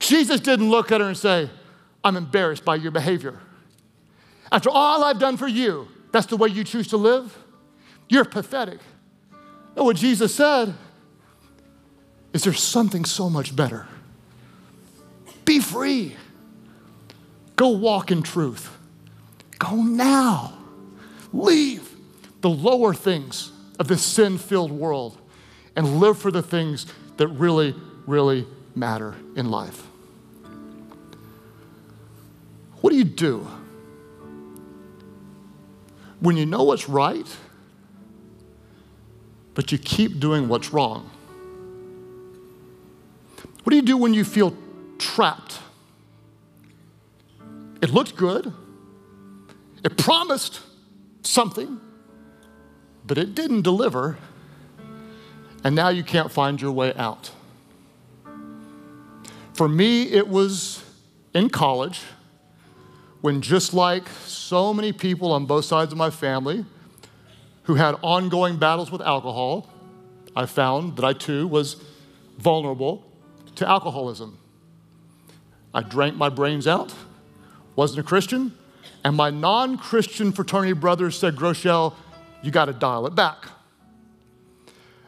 Jesus 0.00 0.40
didn't 0.40 0.70
look 0.70 0.90
at 0.90 1.00
her 1.00 1.06
and 1.06 1.16
say, 1.16 1.48
I'm 2.02 2.16
embarrassed 2.16 2.64
by 2.64 2.74
your 2.74 2.90
behavior. 2.90 3.38
After 4.50 4.70
all 4.70 5.04
I've 5.04 5.20
done 5.20 5.36
for 5.36 5.48
you, 5.48 5.86
that's 6.10 6.26
the 6.26 6.36
way 6.36 6.48
you 6.48 6.64
choose 6.64 6.88
to 6.88 6.96
live? 6.96 7.36
You're 8.08 8.24
pathetic. 8.24 8.80
What 9.76 9.96
Jesus 9.96 10.34
said 10.34 10.74
is 12.32 12.42
there's 12.42 12.62
something 12.62 13.04
so 13.04 13.30
much 13.30 13.54
better. 13.54 13.86
Be 15.44 15.60
free. 15.60 16.16
Go 17.54 17.68
walk 17.68 18.10
in 18.10 18.22
truth. 18.22 18.76
Go 19.58 19.76
now. 19.76 20.58
Leave 21.32 21.88
the 22.40 22.50
lower 22.50 22.94
things 22.94 23.52
of 23.78 23.86
this 23.86 24.02
sin 24.02 24.38
filled 24.38 24.72
world 24.72 25.18
and 25.76 26.00
live 26.00 26.18
for 26.18 26.30
the 26.30 26.42
things 26.42 26.86
that 27.18 27.28
really, 27.28 27.74
really 28.06 28.46
matter 28.74 29.14
in 29.36 29.50
life. 29.50 29.86
What 32.80 32.90
do 32.90 32.96
you 32.96 33.04
do 33.04 33.46
when 36.20 36.36
you 36.36 36.46
know 36.46 36.62
what's 36.64 36.88
right? 36.88 37.26
But 39.56 39.72
you 39.72 39.78
keep 39.78 40.20
doing 40.20 40.48
what's 40.48 40.72
wrong? 40.72 41.10
What 43.64 43.70
do 43.70 43.76
you 43.76 43.82
do 43.82 43.96
when 43.96 44.14
you 44.14 44.22
feel 44.22 44.54
trapped? 44.98 45.58
It 47.82 47.90
looked 47.90 48.16
good, 48.16 48.52
it 49.82 49.96
promised 49.96 50.60
something, 51.22 51.80
but 53.06 53.16
it 53.18 53.34
didn't 53.34 53.62
deliver, 53.62 54.18
and 55.64 55.74
now 55.74 55.88
you 55.88 56.04
can't 56.04 56.30
find 56.30 56.60
your 56.60 56.72
way 56.72 56.92
out. 56.94 57.30
For 59.54 59.68
me, 59.68 60.02
it 60.12 60.28
was 60.28 60.84
in 61.34 61.48
college 61.48 62.02
when, 63.22 63.40
just 63.40 63.72
like 63.72 64.06
so 64.26 64.74
many 64.74 64.92
people 64.92 65.32
on 65.32 65.46
both 65.46 65.64
sides 65.64 65.92
of 65.92 65.98
my 65.98 66.10
family, 66.10 66.66
who 67.66 67.74
had 67.74 67.96
ongoing 68.02 68.56
battles 68.56 68.90
with 68.90 69.02
alcohol, 69.02 69.68
I 70.34 70.46
found 70.46 70.96
that 70.96 71.04
I 71.04 71.12
too 71.12 71.46
was 71.46 71.76
vulnerable 72.38 73.04
to 73.56 73.68
alcoholism. 73.68 74.38
I 75.74 75.82
drank 75.82 76.16
my 76.16 76.28
brains 76.28 76.66
out, 76.66 76.94
wasn't 77.74 78.00
a 78.00 78.02
Christian, 78.02 78.56
and 79.04 79.16
my 79.16 79.30
non 79.30 79.78
Christian 79.78 80.32
fraternity 80.32 80.72
brothers 80.72 81.18
said, 81.18 81.36
Groeschel, 81.36 81.94
you 82.42 82.50
got 82.50 82.66
to 82.66 82.72
dial 82.72 83.06
it 83.06 83.14
back. 83.14 83.46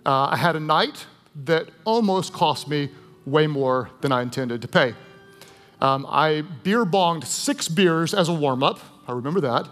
Uh, 0.05 0.29
I 0.31 0.37
had 0.37 0.57
a 0.57 0.61
night 0.61 1.07
that 1.45 1.69
almost 1.85 2.33
cost 2.33 2.69
me 2.69 2.91
way 3.25 3.47
more 3.47 3.91
than 4.01 4.11
I 4.11 4.23
intended 4.23 4.63
to 4.63 4.69
pay. 4.69 4.95
Um, 5.81 6.07
I 6.09 6.43
beer 6.63 6.85
bonged 6.85 7.25
six 7.25 7.69
beers 7.69 8.15
as 8.15 8.29
a 8.29 8.33
warm 8.33 8.63
up. 8.63 8.81
I 9.07 9.13
remember 9.13 9.41
that. 9.43 9.69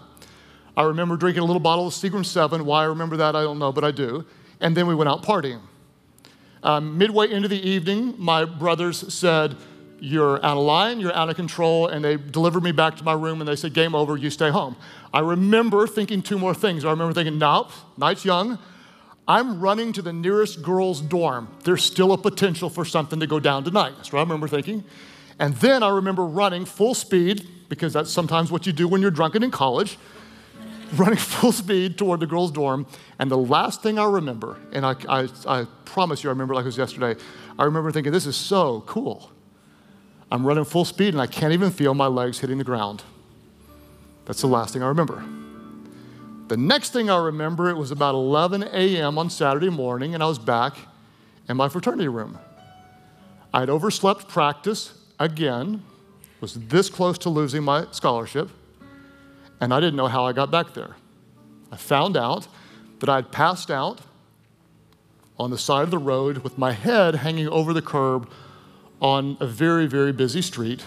I 0.77 0.83
remember 0.83 1.17
drinking 1.17 1.41
a 1.41 1.45
little 1.45 1.59
bottle 1.59 1.87
of 1.87 1.93
Seagram 1.93 2.23
7. 2.23 2.63
Why 2.63 2.83
I 2.83 2.85
remember 2.85 3.17
that, 3.17 3.35
I 3.35 3.41
don't 3.41 3.57
know, 3.57 3.71
but 3.71 3.83
I 3.83 3.89
do. 3.89 4.23
And 4.61 4.77
then 4.77 4.85
we 4.85 4.93
went 4.93 5.09
out 5.09 5.23
partying. 5.23 5.59
Um, 6.61 6.99
midway 6.99 7.31
into 7.31 7.47
the 7.47 7.59
evening, 7.59 8.13
my 8.19 8.45
brothers 8.45 9.11
said, 9.11 9.55
You're 9.99 10.37
out 10.45 10.55
of 10.55 10.63
line, 10.63 10.99
you're 10.99 11.15
out 11.15 11.31
of 11.31 11.35
control. 11.35 11.87
And 11.87 12.05
they 12.05 12.15
delivered 12.15 12.61
me 12.61 12.71
back 12.71 12.95
to 12.97 13.03
my 13.03 13.13
room 13.13 13.41
and 13.41 13.47
they 13.47 13.55
said, 13.55 13.73
Game 13.73 13.95
over, 13.95 14.17
you 14.17 14.29
stay 14.29 14.51
home. 14.51 14.75
I 15.11 15.21
remember 15.21 15.87
thinking 15.87 16.21
two 16.21 16.37
more 16.37 16.53
things. 16.53 16.85
I 16.85 16.91
remember 16.91 17.13
thinking, 17.13 17.39
Nope, 17.39 17.71
night's 17.97 18.23
young. 18.23 18.59
I'm 19.27 19.59
running 19.59 19.93
to 19.93 20.03
the 20.03 20.13
nearest 20.13 20.61
girl's 20.61 21.01
dorm. 21.01 21.49
There's 21.63 21.83
still 21.83 22.13
a 22.13 22.17
potential 22.19 22.69
for 22.69 22.85
something 22.85 23.19
to 23.19 23.27
go 23.27 23.39
down 23.39 23.63
tonight. 23.63 23.93
That's 23.97 24.13
what 24.13 24.19
I 24.19 24.21
remember 24.21 24.47
thinking. 24.47 24.83
And 25.39 25.55
then 25.55 25.81
I 25.81 25.89
remember 25.89 26.25
running 26.25 26.65
full 26.65 26.93
speed, 26.93 27.47
because 27.67 27.93
that's 27.93 28.11
sometimes 28.11 28.51
what 28.51 28.65
you 28.65 28.73
do 28.73 28.87
when 28.87 29.01
you're 29.01 29.11
drunken 29.11 29.43
in 29.43 29.51
college 29.51 29.97
running 30.93 31.17
full 31.17 31.51
speed 31.51 31.97
toward 31.97 32.19
the 32.19 32.27
girls' 32.27 32.51
dorm. 32.51 32.85
And 33.19 33.29
the 33.29 33.37
last 33.37 33.81
thing 33.81 33.99
I 33.99 34.05
remember, 34.05 34.57
and 34.71 34.85
I, 34.85 34.95
I, 35.07 35.29
I 35.47 35.65
promise 35.85 36.23
you 36.23 36.29
I 36.29 36.31
remember 36.31 36.55
like 36.55 36.63
it 36.63 36.67
was 36.67 36.77
yesterday, 36.77 37.19
I 37.57 37.63
remember 37.65 37.91
thinking, 37.91 38.11
this 38.11 38.25
is 38.25 38.35
so 38.35 38.81
cool. 38.81 39.31
I'm 40.31 40.45
running 40.45 40.65
full 40.65 40.85
speed 40.85 41.13
and 41.13 41.21
I 41.21 41.27
can't 41.27 41.53
even 41.53 41.71
feel 41.71 41.93
my 41.93 42.07
legs 42.07 42.39
hitting 42.39 42.57
the 42.57 42.63
ground. 42.63 43.03
That's 44.25 44.41
the 44.41 44.47
last 44.47 44.73
thing 44.73 44.83
I 44.83 44.87
remember. 44.87 45.23
The 46.47 46.57
next 46.57 46.93
thing 46.93 47.09
I 47.09 47.17
remember, 47.17 47.69
it 47.69 47.75
was 47.75 47.91
about 47.91 48.15
11 48.15 48.63
a.m. 48.63 49.17
on 49.17 49.29
Saturday 49.29 49.69
morning, 49.69 50.13
and 50.13 50.23
I 50.23 50.27
was 50.27 50.39
back 50.39 50.77
in 51.49 51.57
my 51.57 51.67
fraternity 51.67 52.07
room. 52.07 52.37
I'd 53.53 53.69
overslept 53.69 54.27
practice 54.29 54.93
again, 55.19 55.83
was 56.39 56.53
this 56.53 56.89
close 56.89 57.17
to 57.19 57.29
losing 57.29 57.63
my 57.63 57.87
scholarship, 57.91 58.49
and 59.59 59.73
I 59.73 59.79
didn't 59.79 59.95
know 59.95 60.07
how 60.07 60.25
I 60.25 60.33
got 60.33 60.51
back 60.51 60.73
there. 60.73 60.95
I 61.71 61.77
found 61.77 62.15
out 62.15 62.47
that 62.99 63.09
I'd 63.09 63.31
passed 63.31 63.69
out 63.69 64.01
on 65.39 65.51
the 65.51 65.57
side 65.57 65.83
of 65.83 65.91
the 65.91 65.97
road 65.97 66.39
with 66.39 66.57
my 66.57 66.71
head 66.71 67.15
hanging 67.15 67.47
over 67.47 67.73
the 67.73 67.81
curb 67.81 68.29
on 69.01 69.37
a 69.39 69.45
very, 69.45 69.85
very 69.85 70.11
busy 70.11 70.41
street. 70.41 70.83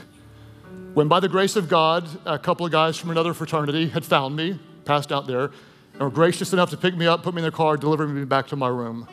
When, 0.94 1.06
by 1.06 1.20
the 1.20 1.28
grace 1.28 1.54
of 1.54 1.68
God, 1.68 2.08
a 2.26 2.38
couple 2.38 2.66
of 2.66 2.72
guys 2.72 2.96
from 2.96 3.10
another 3.10 3.32
fraternity 3.32 3.88
had 3.88 4.04
found 4.04 4.34
me, 4.34 4.58
passed 4.84 5.12
out 5.12 5.26
there, 5.28 5.52
and 5.92 6.00
were 6.00 6.10
gracious 6.10 6.52
enough 6.52 6.70
to 6.70 6.76
pick 6.76 6.96
me 6.96 7.06
up, 7.06 7.22
put 7.22 7.34
me 7.34 7.40
in 7.40 7.42
their 7.42 7.52
car, 7.52 7.76
deliver 7.76 8.08
me 8.08 8.24
back 8.24 8.48
to 8.48 8.56
my 8.56 8.68
room. 8.68 9.06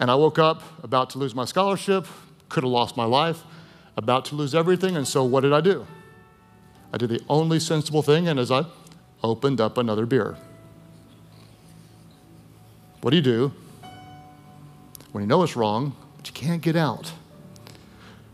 And 0.00 0.10
I 0.10 0.16
woke 0.16 0.38
up 0.38 0.62
about 0.82 1.10
to 1.10 1.18
lose 1.18 1.34
my 1.34 1.44
scholarship, 1.44 2.06
could 2.48 2.64
have 2.64 2.72
lost 2.72 2.96
my 2.96 3.04
life, 3.04 3.44
about 3.96 4.24
to 4.26 4.34
lose 4.34 4.54
everything. 4.54 4.96
And 4.96 5.06
so, 5.06 5.24
what 5.24 5.42
did 5.42 5.52
I 5.52 5.60
do? 5.60 5.86
I 6.92 6.98
did 6.98 7.10
the 7.10 7.20
only 7.28 7.60
sensible 7.60 8.02
thing, 8.02 8.28
and 8.28 8.38
as 8.38 8.50
I 8.50 8.64
opened 9.22 9.60
up 9.60 9.78
another 9.78 10.06
beer. 10.06 10.36
What 13.00 13.10
do 13.10 13.16
you 13.16 13.22
do 13.22 13.52
when 15.12 15.22
you 15.22 15.28
know 15.28 15.42
it's 15.42 15.56
wrong, 15.56 15.94
but 16.16 16.26
you 16.26 16.32
can't 16.32 16.62
get 16.62 16.76
out? 16.76 17.12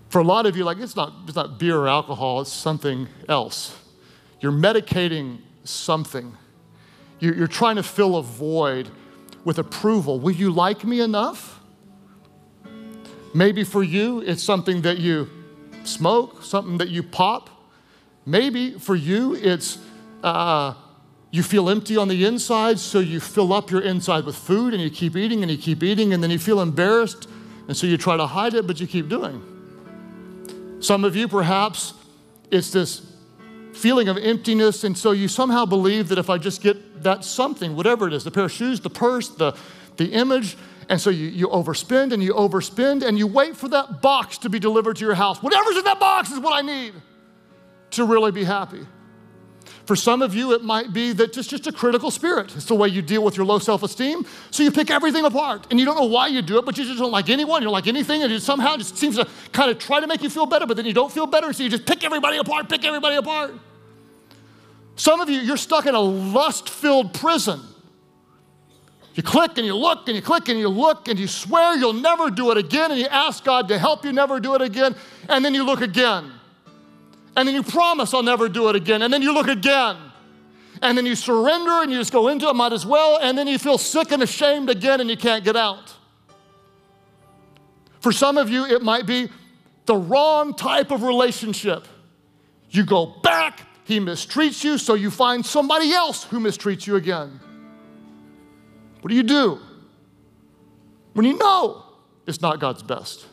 For 0.09 0.21
a 0.21 0.25
lot 0.25 0.47
of 0.47 0.57
you, 0.57 0.65
like 0.65 0.79
it's 0.79 0.97
not, 0.97 1.12
it's 1.27 1.37
not 1.37 1.59
beer 1.59 1.77
or 1.77 1.88
alcohol, 1.88 2.43
it's 2.43 2.53
something 2.53 3.09
else. 3.29 3.77
You're 4.41 4.53
medicating 4.53 5.38
something. 5.65 6.37
You're 7.21 7.47
trying 7.47 7.77
to 7.77 7.85
fill 7.85 8.17
a 8.17 8.23
void 8.23 8.91
with 9.45 9.59
approval. 9.59 10.19
Will 10.19 10.33
you 10.33 10.51
like 10.51 10.85
me 10.85 11.01
enough? 11.01 11.61
Maybe 13.33 13.62
for 13.62 13.83
you, 13.83 14.21
it's 14.21 14.43
something 14.43 14.83
that 14.83 14.99
you 14.99 15.31
smoke, 15.85 16.43
something 16.43 16.79
that 16.79 16.88
you 16.88 17.03
pop. 17.03 17.49
Maybe 18.25 18.73
for 18.79 18.95
you, 18.95 19.35
it's 19.35 19.79
uh, 20.23 20.75
you 21.31 21.43
feel 21.43 21.69
empty 21.69 21.97
on 21.97 22.09
the 22.09 22.25
inside, 22.25 22.79
so 22.79 23.01
you 23.01 23.19
fill 23.19 23.53
up 23.53 23.71
your 23.71 23.81
inside 23.81 24.25
with 24.25 24.37
food 24.37 24.75
and 24.75 24.83
you 24.83 24.91
keep 24.91 25.17
eating 25.17 25.43
and 25.43 25.51
you 25.51 25.59
keep 25.59 25.83
eating, 25.83 26.13
and 26.13 26.23
then 26.23 26.31
you 26.31 26.39
feel 26.39 26.61
embarrassed, 26.61 27.29
and 27.67 27.77
so 27.77 27.87
you 27.87 27.97
try 27.97 28.17
to 28.17 28.27
hide 28.27 28.55
it, 28.55 28.67
but 28.67 28.81
you 28.81 28.87
keep 28.87 29.09
doing. 29.09 29.43
Some 30.81 31.05
of 31.05 31.17
you, 31.17 31.27
perhaps, 31.27 31.95
it's 32.51 32.71
this 32.71 33.11
feeling 33.73 34.09
of 34.09 34.19
emptiness, 34.19 34.85
and 34.85 34.97
so 34.97 35.13
you 35.13 35.27
somehow 35.27 35.65
believe 35.65 36.09
that 36.09 36.19
if 36.19 36.31
I 36.31 36.39
just 36.39 36.63
get 36.63 37.03
that 37.03 37.25
something, 37.25 37.75
whatever 37.75 38.07
it 38.07 38.13
is, 38.13 38.23
the 38.25 38.31
pair 38.31 38.45
of 38.45 38.53
shoes, 38.53 38.81
the 38.81 38.91
purse, 38.91 39.29
the, 39.29 39.57
the 39.97 40.13
image, 40.13 40.57
and 40.89 41.01
so 41.01 41.11
you, 41.11 41.29
you 41.29 41.49
overspend 41.49 42.13
and 42.13 42.23
you 42.23 42.35
overspend 42.35 43.03
and 43.03 43.19
you 43.19 43.27
wait 43.27 43.57
for 43.57 43.69
that 43.69 44.03
box 44.03 44.39
to 44.39 44.51
be 44.51 44.59
delivered 44.59 44.97
to 44.97 45.05
your 45.05 45.15
house. 45.15 45.43
Whatever's 45.43 45.77
in 45.79 45.85
that 45.85 45.99
box 45.99 46.31
is 46.31 46.39
what 46.39 46.53
I 46.53 46.61
need 46.61 46.93
to 47.93 48.05
really 48.05 48.33
be 48.33 48.45
happy. 48.45 48.87
For 49.87 49.97
some 49.97 50.23
of 50.23 50.35
you, 50.35 50.53
it 50.53 50.63
might 50.63 50.93
be 50.93 51.13
that 51.13 51.33
just, 51.33 51.51
just 51.51 51.67
a 51.67 51.73
critical 51.73 52.11
spirit. 52.11 52.55
It's 52.55 52.67
the 52.67 52.75
way 52.75 52.89
you 52.89 53.03
deal 53.03 53.25
with 53.25 53.37
your 53.37 53.45
low 53.45 53.59
self 53.59 53.83
esteem. 53.83 54.25
So 54.51 54.63
you 54.63 54.71
pick 54.71 54.91
everything 54.91 55.25
apart 55.25 55.67
and 55.71 55.81
you 55.81 55.85
don't 55.85 55.97
know 55.97 56.07
why 56.07 56.29
you 56.29 56.41
do 56.41 56.59
it, 56.59 56.65
but 56.65 56.79
you 56.79 56.85
just 56.85 56.99
don't 56.99 57.11
like 57.11 57.29
anyone, 57.29 57.63
you 57.63 57.67
don't 57.67 57.73
like 57.73 57.89
anything, 57.89 58.23
and 58.23 58.33
it 58.33 58.43
somehow 58.43 58.77
just 58.77 58.97
seems 58.97 59.17
to 59.17 59.27
kind 59.53 59.71
of 59.71 59.79
try 59.79 59.99
to 60.01 60.07
make 60.07 60.23
you 60.23 60.31
feel 60.31 60.47
better, 60.47 60.67
but 60.67 60.77
then 60.77 60.87
you 60.87 60.95
don't 60.95 61.11
feel 61.11 61.27
better, 61.27 61.53
so 61.53 61.63
you 61.63 61.69
just 61.69 61.87
pick 61.87 62.05
everybody 62.05 62.37
apart, 62.37 62.69
pick 62.69 62.85
everybody 62.85 63.17
apart. 63.17 63.55
Some 64.95 65.21
of 65.21 65.29
you, 65.29 65.41
you're 65.41 65.57
stuck 65.57 65.87
in 65.87 65.95
a 65.95 66.01
lust 66.01 66.69
filled 66.69 67.15
prison 67.15 67.61
you 69.15 69.23
click 69.23 69.59
and 69.59 69.67
you 69.67 69.77
look 69.77 70.09
and 70.09 70.17
you 70.17 70.23
click 70.23 70.49
and 70.49 70.59
you 70.59 70.69
look 70.69 71.09
and 71.09 71.19
you 71.19 71.27
swear 71.27 71.77
you'll 71.77 71.93
never 71.93 72.31
do 72.31 72.51
it 72.51 72.57
again 72.57 72.91
and 72.91 72.99
you 72.99 73.07
ask 73.07 73.45
God 73.45 73.69
to 73.69 73.79
help 73.79 74.05
you 74.05 74.13
never 74.13 74.41
do 74.41 74.55
it 74.55 74.63
again 74.63 74.95
and 75.29 75.45
then 75.45 75.55
you 75.55 75.65
look 75.65 75.83
again. 75.83 76.33
And 77.37 77.49
then 77.49 77.55
you 77.55 77.62
promise 77.62 78.12
I'll 78.12 78.23
never 78.23 78.49
do 78.49 78.68
it 78.68 78.77
again 78.77 79.03
and 79.03 79.12
then 79.12 79.23
you 79.23 79.33
look 79.33 79.49
again. 79.49 79.97
And 80.83 80.99
then 80.99 81.07
you 81.07 81.14
surrender 81.14 81.83
and 81.83 81.92
you 81.92 81.99
just 81.99 82.12
go 82.12 82.29
into 82.29 82.49
it, 82.49 82.55
might 82.55 82.73
as 82.73 82.85
well, 82.85 83.18
and 83.23 83.38
then 83.38 83.47
you 83.47 83.59
feel 83.59 83.79
sick 83.79 84.11
and 84.11 84.23
ashamed 84.23 84.68
again 84.68 85.01
and 85.01 85.09
you 85.09 85.16
can't 85.16 85.45
get 85.45 85.55
out. 85.55 85.95
For 88.01 88.11
some 88.11 88.37
of 88.37 88.51
you, 88.51 88.64
it 88.66 88.83
might 88.83 89.07
be 89.07 89.29
the 89.87 89.95
wrong 89.95 90.55
type 90.55 90.90
of 90.90 91.05
relationship. 91.05 91.87
You 92.71 92.85
go 92.85 93.07
back, 93.23 93.61
he 93.85 94.01
mistreats 94.01 94.64
you, 94.64 94.77
so 94.77 94.95
you 94.95 95.11
find 95.11 95.47
somebody 95.47 95.92
else 95.92 96.25
who 96.25 96.40
mistreats 96.40 96.87
you 96.87 96.97
again. 96.97 97.38
What 99.01 99.09
do 99.09 99.14
you 99.14 99.23
do 99.23 99.61
when 101.12 101.27
you 101.27 101.37
know 101.37 101.85
it's 102.27 102.40
not 102.40 102.59
God's 102.59 102.83
best, 102.83 103.27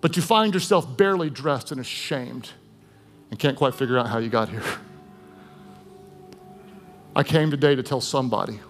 but 0.00 0.16
you 0.16 0.22
find 0.22 0.54
yourself 0.54 0.96
barely 0.96 1.30
dressed 1.30 1.72
and 1.72 1.80
ashamed 1.80 2.50
and 3.34 3.38
can't 3.40 3.56
quite 3.56 3.74
figure 3.74 3.98
out 3.98 4.06
how 4.06 4.18
you 4.18 4.28
got 4.28 4.48
here? 4.48 4.62
I 7.16 7.24
came 7.24 7.50
today 7.50 7.74
to 7.74 7.82
tell 7.82 8.00
somebody 8.00 8.60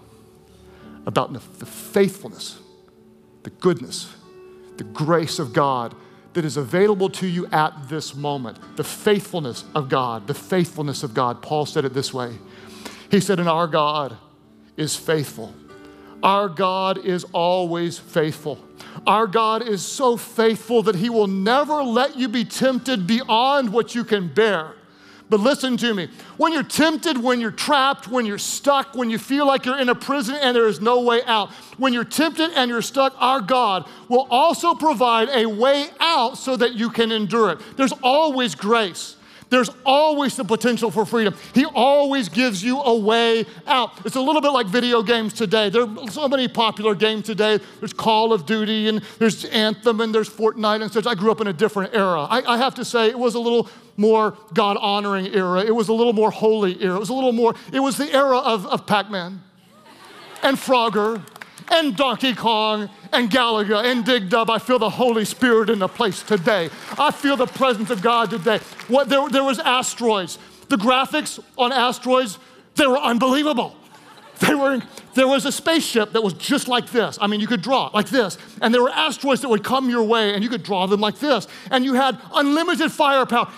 about 1.05 1.35
the 1.35 1.67
faithfulness, 1.67 2.59
the 3.43 3.51
goodness, 3.51 4.11
the 4.79 4.85
grace 4.85 5.39
of 5.39 5.53
God 5.53 5.95
that 6.33 6.47
is 6.47 6.57
available 6.57 7.11
to 7.11 7.27
you 7.27 7.47
at 7.49 7.91
this 7.91 8.15
moment. 8.15 8.57
The 8.77 8.85
faithfulness 8.85 9.65
of 9.75 9.91
God, 9.91 10.27
the 10.29 10.33
faithfulness 10.33 11.03
of 11.03 11.13
God. 11.13 11.43
Paul 11.43 11.67
said 11.67 11.85
it 11.85 11.93
this 11.93 12.15
way 12.15 12.39
He 13.11 13.21
said, 13.21 13.41
And 13.41 13.51
our 13.51 13.67
God 13.67 14.17
is 14.79 14.97
faithful 14.97 15.53
our 16.25 16.49
God 16.49 17.05
is 17.05 17.25
always 17.35 17.99
faithful. 17.99 18.59
Our 19.07 19.27
God 19.27 19.67
is 19.67 19.83
so 19.83 20.17
faithful 20.17 20.83
that 20.85 20.97
He 20.97 21.11
will 21.11 21.27
never 21.27 21.83
let 21.83 22.17
you 22.17 22.29
be 22.29 22.45
tempted 22.45 23.07
beyond 23.07 23.73
what 23.73 23.95
you 23.95 24.05
can 24.05 24.29
bear. 24.29 24.75
But 25.31 25.41
listen 25.41 25.77
to 25.79 25.95
me. 25.95 26.11
When 26.37 26.53
you're 26.53 26.63
tempted, 26.63 27.17
when 27.17 27.41
you're 27.41 27.51
trapped, 27.51 28.09
when 28.09 28.27
you're 28.27 28.39
stuck, 28.39 28.95
when 28.95 29.09
you 29.09 29.19
feel 29.19 29.47
like 29.47 29.65
you're 29.65 29.79
in 29.79 29.89
a 29.89 29.95
prison 29.95 30.37
and 30.41 30.55
there 30.55 30.67
is 30.67 30.81
no 30.81 31.01
way 31.01 31.23
out, 31.25 31.51
when 31.79 31.93
you're 31.93 32.05
tempted 32.05 32.51
and 32.55 32.71
you're 32.71 32.83
stuck, 32.83 33.15
our 33.19 33.41
God 33.41 33.89
will 34.09 34.27
also 34.31 34.75
provide 34.75 35.31
a 35.31 35.47
way 35.47 35.89
out 35.99 36.37
so 36.37 36.57
that 36.57 36.75
you 36.75 36.91
can 36.91 37.11
endure 37.11 37.53
it. 37.53 37.59
There's 37.77 37.95
always 38.03 38.55
grace. 38.55 39.17
There's 39.55 39.71
always 39.87 40.35
the 40.35 40.43
potential 40.43 40.91
for 40.91 41.07
freedom. 41.07 41.33
He 41.55 41.65
always 41.65 42.29
gives 42.29 42.65
you 42.65 42.81
a 42.81 42.99
way 42.99 43.47
out. 43.69 44.05
It's 44.05 44.17
a 44.17 44.21
little 44.21 44.43
bit 44.43 44.49
like 44.49 44.67
video 44.67 45.01
games 45.01 45.33
today. 45.33 45.71
There 45.71 45.83
are 45.83 46.11
so 46.11 46.27
many 46.27 46.49
popular 46.49 46.97
games 46.97 47.27
today. 47.27 47.61
There's 47.79 47.93
Call 47.93 48.33
of 48.33 48.47
Duty 48.47 48.89
and 48.89 49.01
there's 49.21 49.45
Anthem 49.45 50.01
and 50.01 50.13
there's 50.13 50.29
Fortnite 50.29 50.83
and 50.83 50.91
such. 50.91 51.07
I 51.07 51.15
grew 51.15 51.31
up 51.31 51.41
in 51.41 51.47
a 51.47 51.53
different 51.53 51.95
era. 51.95 52.23
I, 52.23 52.43
I 52.43 52.59
have 52.59 52.75
to 52.75 52.85
say, 52.85 53.07
it 53.07 53.19
was 53.19 53.37
a 53.37 53.39
little 53.39 53.71
more 53.97 54.37
God 54.55 54.77
honoring 54.79 55.33
era. 55.33 55.61
It 55.61 55.77
was 55.77 55.87
a 55.87 55.93
little 55.93 56.15
more 56.15 56.33
holy 56.33 56.83
era. 56.83 56.97
It 56.97 56.99
was 56.99 57.11
a 57.11 57.15
little 57.15 57.31
more, 57.31 57.55
it 57.73 57.79
was 57.79 57.97
the 57.97 58.13
era 58.13 58.39
of, 58.39 58.67
of 58.67 58.89
Pac 58.89 59.09
Man 59.09 59.41
and 60.43 60.57
Frogger 60.57 61.23
and 61.71 61.97
Donkey 61.97 62.35
Kong 62.35 62.89
and 63.13 63.31
Galaga 63.31 63.85
and 63.85 64.05
Dig 64.05 64.29
Dug. 64.29 64.51
I 64.51 64.59
feel 64.59 64.79
the 64.79 64.91
Holy 64.91 65.25
Spirit 65.25 65.71
in 65.71 65.79
the 65.79 65.89
place 65.89 66.23
today. 66.23 66.71
I 66.99 67.11
feel 67.11 67.37
the 67.37 67.47
presence 67.47 67.91
of 67.91 68.03
God 68.03 68.31
today. 68.31 68.59
What, 68.89 69.09
there, 69.09 69.29
there 69.29 69.45
was 69.45 69.59
asteroids. 69.59 70.39
The 70.69 70.77
graphics 70.77 71.43
on 71.57 71.73
asteroids, 71.73 72.39
they 72.77 72.87
were 72.87 72.99
unbelievable. 72.99 73.77
They 74.41 74.55
were, 74.55 74.83
there 75.15 75.29
was 75.29 75.47
a 75.47 75.53
spaceship 75.53 76.13
that 76.13 76.21
was 76.21 76.33
just 76.35 76.67
like 76.67 76.91
this. 76.91 77.19
I 77.21 77.29
mean, 77.29 77.39
you 77.39 77.47
could 77.47 77.63
draw 77.63 77.89
like 77.95 78.09
this. 78.09 78.37
And 78.61 78.75
there 78.75 78.83
were 78.83 78.91
asteroids 78.91 79.43
that 79.43 79.49
would 79.49 79.63
come 79.63 79.89
your 79.89 80.03
way, 80.03 80.35
and 80.35 80.43
you 80.43 80.51
could 80.51 80.65
draw 80.65 80.87
them 80.87 81.01
like 81.01 81.21
this. 81.21 81.47
And 81.71 81.85
you 81.85 81.95
had 81.95 82.21
unlimited 82.35 82.91
firepower 82.91 83.49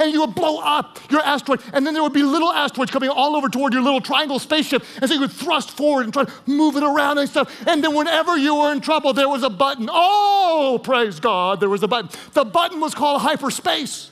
and 0.00 0.12
you 0.12 0.20
would 0.20 0.34
blow 0.34 0.58
up 0.58 0.98
your 1.10 1.22
asteroid. 1.22 1.60
And 1.72 1.86
then 1.86 1.94
there 1.94 2.02
would 2.02 2.12
be 2.12 2.22
little 2.22 2.52
asteroids 2.52 2.90
coming 2.90 3.08
all 3.08 3.36
over 3.36 3.48
toward 3.48 3.72
your 3.72 3.82
little 3.82 4.00
triangle 4.00 4.38
spaceship. 4.38 4.84
And 5.00 5.08
so 5.08 5.14
you 5.14 5.20
would 5.20 5.32
thrust 5.32 5.70
forward 5.70 6.04
and 6.04 6.12
try 6.12 6.24
to 6.24 6.32
move 6.46 6.76
it 6.76 6.82
around 6.82 7.18
and 7.18 7.28
stuff. 7.28 7.66
And 7.66 7.82
then 7.82 7.94
whenever 7.94 8.36
you 8.36 8.54
were 8.54 8.72
in 8.72 8.80
trouble, 8.80 9.12
there 9.12 9.28
was 9.28 9.42
a 9.42 9.50
button. 9.50 9.88
Oh, 9.90 10.80
praise 10.82 11.20
God, 11.20 11.60
there 11.60 11.68
was 11.68 11.82
a 11.82 11.88
button. 11.88 12.10
The 12.32 12.44
button 12.44 12.80
was 12.80 12.94
called 12.94 13.22
hyperspace. 13.22 14.10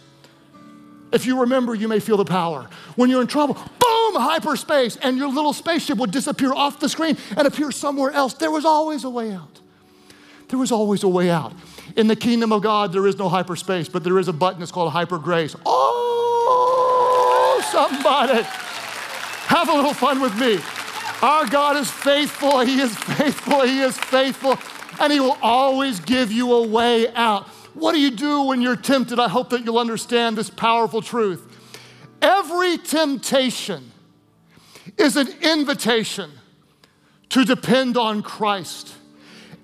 If 1.13 1.27
you 1.27 1.41
remember, 1.41 1.75
you 1.75 1.89
may 1.89 2.01
feel 2.01 2.17
the 2.17 2.25
power. 2.25 2.71
When 2.97 3.11
you're 3.11 3.21
in 3.21 3.27
trouble, 3.27 3.55
boom, 3.55 4.15
hyperspace, 4.15 4.97
and 4.97 5.19
your 5.19 5.29
little 5.29 5.53
spaceship 5.53 5.99
would 5.99 6.11
disappear 6.11 6.55
off 6.55 6.81
the 6.81 6.89
screen 6.89 7.19
and 7.37 7.47
appear 7.47 7.71
somewhere 7.71 8.11
else. 8.13 8.33
There 8.33 8.51
was 8.51 8.65
always 8.65 9.05
a 9.05 9.11
way 9.11 9.33
out. 9.33 9.61
There 10.49 10.59
was 10.59 10.73
always 10.73 11.03
a 11.03 11.09
way 11.09 11.31
out. 11.31 11.53
In 11.97 12.07
the 12.07 12.17
kingdom 12.17 12.53
of 12.53 12.63
God, 12.63 12.93
there 12.93 13.07
is 13.07 13.19
no 13.19 13.29
hyperspace, 13.29 13.89
but 13.89 14.05
there 14.05 14.19
is 14.19 14.29
a 14.29 14.33
button 14.33 14.61
that's 14.61 14.73
called 14.73 14.93
hyper 14.93 15.19
grace. 15.19 15.55
Oh, 15.67 17.63
somebody. 17.71 18.43
Have 18.43 19.69
a 19.69 19.75
little 19.75 19.95
fun 19.95 20.21
with 20.21 20.39
me. 20.39 20.59
Our 21.23 21.47
God 21.47 21.77
is 21.77 21.91
faithful. 21.91 22.61
He 22.61 22.81
is 22.81 22.97
faithful. 22.97 23.63
He 23.63 23.81
is 23.81 23.97
faithful. 23.97 24.59
And 25.01 25.13
He 25.13 25.21
will 25.21 25.39
always 25.43 26.01
give 26.01 26.33
you 26.33 26.53
a 26.53 26.67
way 26.67 27.13
out. 27.15 27.47
What 27.75 27.93
do 27.93 28.01
you 28.01 28.11
do 28.11 28.43
when 28.43 28.61
you're 28.61 28.77
tempted? 28.77 29.19
I 29.19 29.29
hope 29.29 29.51
that 29.51 29.65
you'll 29.65 29.79
understand 29.79 30.37
this 30.37 30.51
powerful 30.51 31.01
truth. 31.03 31.47
Every 32.21 32.79
temptation 32.79 33.93
is 34.99 35.17
an 35.17 35.29
invitation 35.43 36.31
to 37.31 37.45
depend 37.45 37.97
on 37.97 38.23
Christ. 38.23 38.95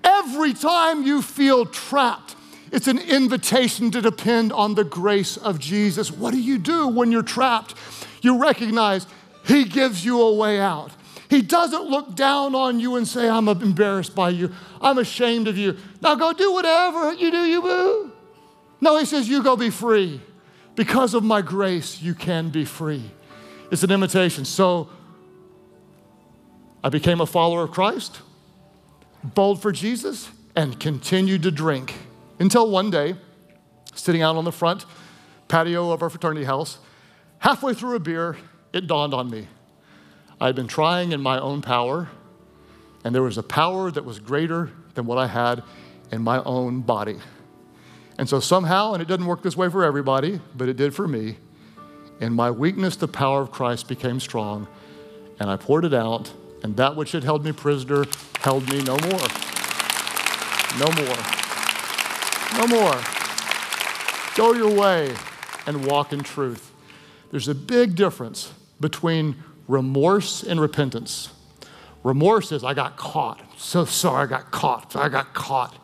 Every 0.03 0.53
time 0.53 1.03
you 1.03 1.21
feel 1.21 1.65
trapped, 1.65 2.35
it's 2.71 2.87
an 2.87 2.99
invitation 2.99 3.91
to 3.91 4.01
depend 4.01 4.53
on 4.53 4.75
the 4.75 4.83
grace 4.83 5.37
of 5.37 5.59
Jesus. 5.59 6.11
What 6.11 6.31
do 6.31 6.39
you 6.39 6.57
do 6.57 6.87
when 6.87 7.11
you're 7.11 7.23
trapped? 7.23 7.73
You 8.21 8.41
recognize 8.41 9.07
He 9.45 9.65
gives 9.65 10.05
you 10.05 10.21
a 10.21 10.33
way 10.33 10.59
out. 10.59 10.91
He 11.29 11.41
doesn't 11.41 11.83
look 11.83 12.15
down 12.15 12.55
on 12.55 12.79
you 12.79 12.95
and 12.95 13.07
say, 13.07 13.29
I'm 13.29 13.47
embarrassed 13.47 14.15
by 14.15 14.29
you. 14.29 14.51
I'm 14.81 14.97
ashamed 14.97 15.47
of 15.47 15.57
you. 15.57 15.77
Now 16.01 16.15
go 16.15 16.33
do 16.33 16.51
whatever 16.51 17.13
you 17.13 17.29
do, 17.29 17.45
you 17.45 17.61
boo. 17.61 18.11
No, 18.81 18.97
He 18.97 19.05
says, 19.05 19.29
You 19.29 19.43
go 19.43 19.55
be 19.55 19.69
free. 19.69 20.21
Because 20.75 21.13
of 21.13 21.23
my 21.23 21.41
grace, 21.41 22.01
you 22.01 22.15
can 22.15 22.49
be 22.49 22.63
free. 22.63 23.11
It's 23.69 23.83
an 23.83 23.91
invitation. 23.91 24.45
So 24.45 24.89
I 26.83 26.89
became 26.89 27.19
a 27.19 27.25
follower 27.25 27.63
of 27.63 27.71
Christ, 27.71 28.21
bold 29.23 29.61
for 29.61 29.71
Jesus, 29.71 30.29
and 30.55 30.79
continued 30.79 31.43
to 31.43 31.51
drink 31.51 31.93
until 32.39 32.69
one 32.69 32.89
day, 32.89 33.15
sitting 33.93 34.21
out 34.21 34.35
on 34.35 34.45
the 34.45 34.51
front 34.51 34.85
patio 35.47 35.91
of 35.91 36.01
our 36.01 36.09
fraternity 36.09 36.45
house, 36.45 36.77
halfway 37.39 37.73
through 37.73 37.95
a 37.95 37.99
beer, 37.99 38.37
it 38.71 38.87
dawned 38.87 39.13
on 39.13 39.29
me. 39.29 39.47
I'd 40.39 40.55
been 40.55 40.67
trying 40.67 41.11
in 41.11 41.21
my 41.21 41.39
own 41.39 41.61
power, 41.61 42.09
and 43.03 43.13
there 43.13 43.23
was 43.23 43.37
a 43.37 43.43
power 43.43 43.91
that 43.91 44.05
was 44.05 44.19
greater 44.19 44.71
than 44.93 45.05
what 45.05 45.17
I 45.17 45.27
had 45.27 45.63
in 46.11 46.21
my 46.21 46.43
own 46.43 46.81
body. 46.81 47.17
And 48.17 48.27
so 48.27 48.39
somehow, 48.39 48.93
and 48.93 49.01
it 49.01 49.07
doesn't 49.07 49.25
work 49.25 49.43
this 49.43 49.57
way 49.57 49.69
for 49.69 49.83
everybody, 49.83 50.39
but 50.55 50.69
it 50.69 50.77
did 50.77 50.93
for 50.93 51.07
me, 51.07 51.37
in 52.19 52.33
my 52.33 52.51
weakness, 52.51 52.95
the 52.95 53.07
power 53.07 53.41
of 53.41 53.51
Christ 53.51 53.87
became 53.87 54.19
strong, 54.19 54.67
and 55.39 55.49
I 55.49 55.55
poured 55.55 55.85
it 55.85 55.93
out, 55.93 56.31
and 56.63 56.75
that 56.77 56.95
which 56.95 57.13
had 57.13 57.23
held 57.23 57.45
me 57.45 57.53
prisoner 57.53 58.05
held 58.39 58.69
me 58.69 58.81
no 58.83 58.97
more. 58.97 59.27
No 60.77 60.91
more. 60.91 61.17
No 62.57 62.67
more. 62.67 63.01
Go 64.35 64.53
your 64.53 64.73
way 64.73 65.13
and 65.65 65.85
walk 65.85 66.13
in 66.13 66.21
truth. 66.21 66.71
There's 67.31 67.47
a 67.47 67.55
big 67.55 67.95
difference 67.95 68.53
between 68.79 69.35
remorse 69.67 70.43
and 70.43 70.59
repentance. 70.59 71.29
Remorse 72.03 72.51
is, 72.51 72.63
I 72.63 72.73
got 72.73 72.97
caught. 72.97 73.41
So 73.57 73.85
sorry, 73.85 74.23
I 74.23 74.25
got 74.25 74.51
caught. 74.51 74.95
I 74.95 75.09
got 75.09 75.33
caught. 75.33 75.75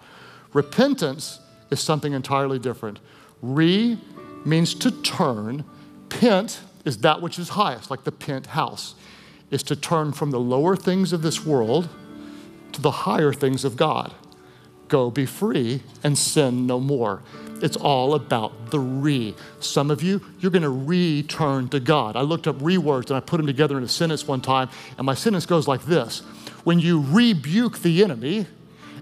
Repentance 0.54 1.40
is 1.70 1.82
something 1.82 2.14
entirely 2.14 2.58
different. 2.58 3.00
Re 3.42 4.00
means 4.46 4.74
to 4.76 4.92
turn. 4.92 5.66
Pent 6.10 6.62
is 6.86 7.00
that 7.00 7.22
which 7.22 7.38
is 7.38 7.50
highest, 7.50 7.92
like 7.92 8.04
the 8.06 8.12
pent 8.12 8.48
house, 8.48 8.96
is 9.52 9.62
to 9.64 9.76
turn 9.76 10.14
from 10.14 10.32
the 10.32 10.40
lower 10.40 10.76
things 10.76 11.12
of 11.12 11.22
this 11.22 11.46
world 11.46 11.90
to 12.76 12.82
the 12.82 12.92
higher 12.92 13.34
things 13.34 13.66
of 13.66 13.76
God. 13.76 14.14
Go 14.88 15.10
be 15.10 15.26
free 15.26 15.82
and 16.04 16.18
sin 16.18 16.68
no 16.68 16.80
more. 16.80 17.24
It's 17.62 17.78
all 17.78 18.14
about 18.14 18.70
the 18.70 18.80
re. 18.80 19.34
Some 19.60 19.90
of 19.90 20.04
you, 20.04 20.22
you're 20.40 20.52
going 20.52 20.62
to 20.62 20.70
return 20.70 21.70
to 21.70 21.80
God. 21.80 22.16
I 22.16 22.22
looked 22.22 22.48
up 22.48 22.58
re 22.60 22.78
words 22.78 23.10
and 23.10 23.18
I 23.18 23.22
put 23.22 23.38
them 23.38 23.48
together 23.48 23.78
in 23.78 23.84
a 23.84 23.88
sentence 23.88 24.28
one 24.28 24.42
time, 24.42 24.70
and 24.98 25.06
my 25.06 25.14
sentence 25.14 25.46
goes 25.46 25.68
like 25.68 25.86
this 25.86 26.20
When 26.64 26.80
you 26.80 27.04
rebuke 27.10 27.80
the 27.80 28.04
enemy 28.04 28.46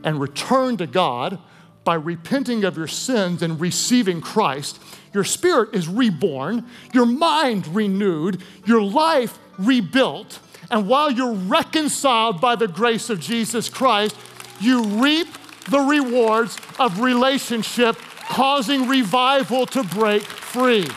and 0.04 0.22
return 0.22 0.78
to 0.78 0.88
God 0.88 1.40
by 1.84 1.96
repenting 1.96 2.64
of 2.64 2.78
your 2.78 2.88
sins 2.88 3.42
and 3.42 3.60
receiving 3.60 4.22
Christ, 4.22 4.80
your 5.14 5.24
spirit 5.24 5.74
is 5.74 5.88
reborn, 5.88 6.66
your 6.94 7.06
mind 7.06 7.68
renewed, 7.68 8.42
your 8.66 8.82
life 8.82 9.38
rebuilt. 9.58 10.40
And 10.72 10.88
while 10.88 11.12
you're 11.12 11.34
reconciled 11.34 12.42
by 12.42 12.56
the 12.56 12.68
grace 12.68 13.10
of 13.10 13.20
Jesus 13.20 13.70
Christ, 13.70 14.16
you 14.60 14.84
reap 14.84 15.28
the 15.70 15.80
rewards 15.80 16.58
of 16.80 17.00
relationship 17.00 17.98
causing 18.30 18.88
revival 18.88 19.66
to 19.68 19.84
break 19.84 20.24
free. 20.24 20.88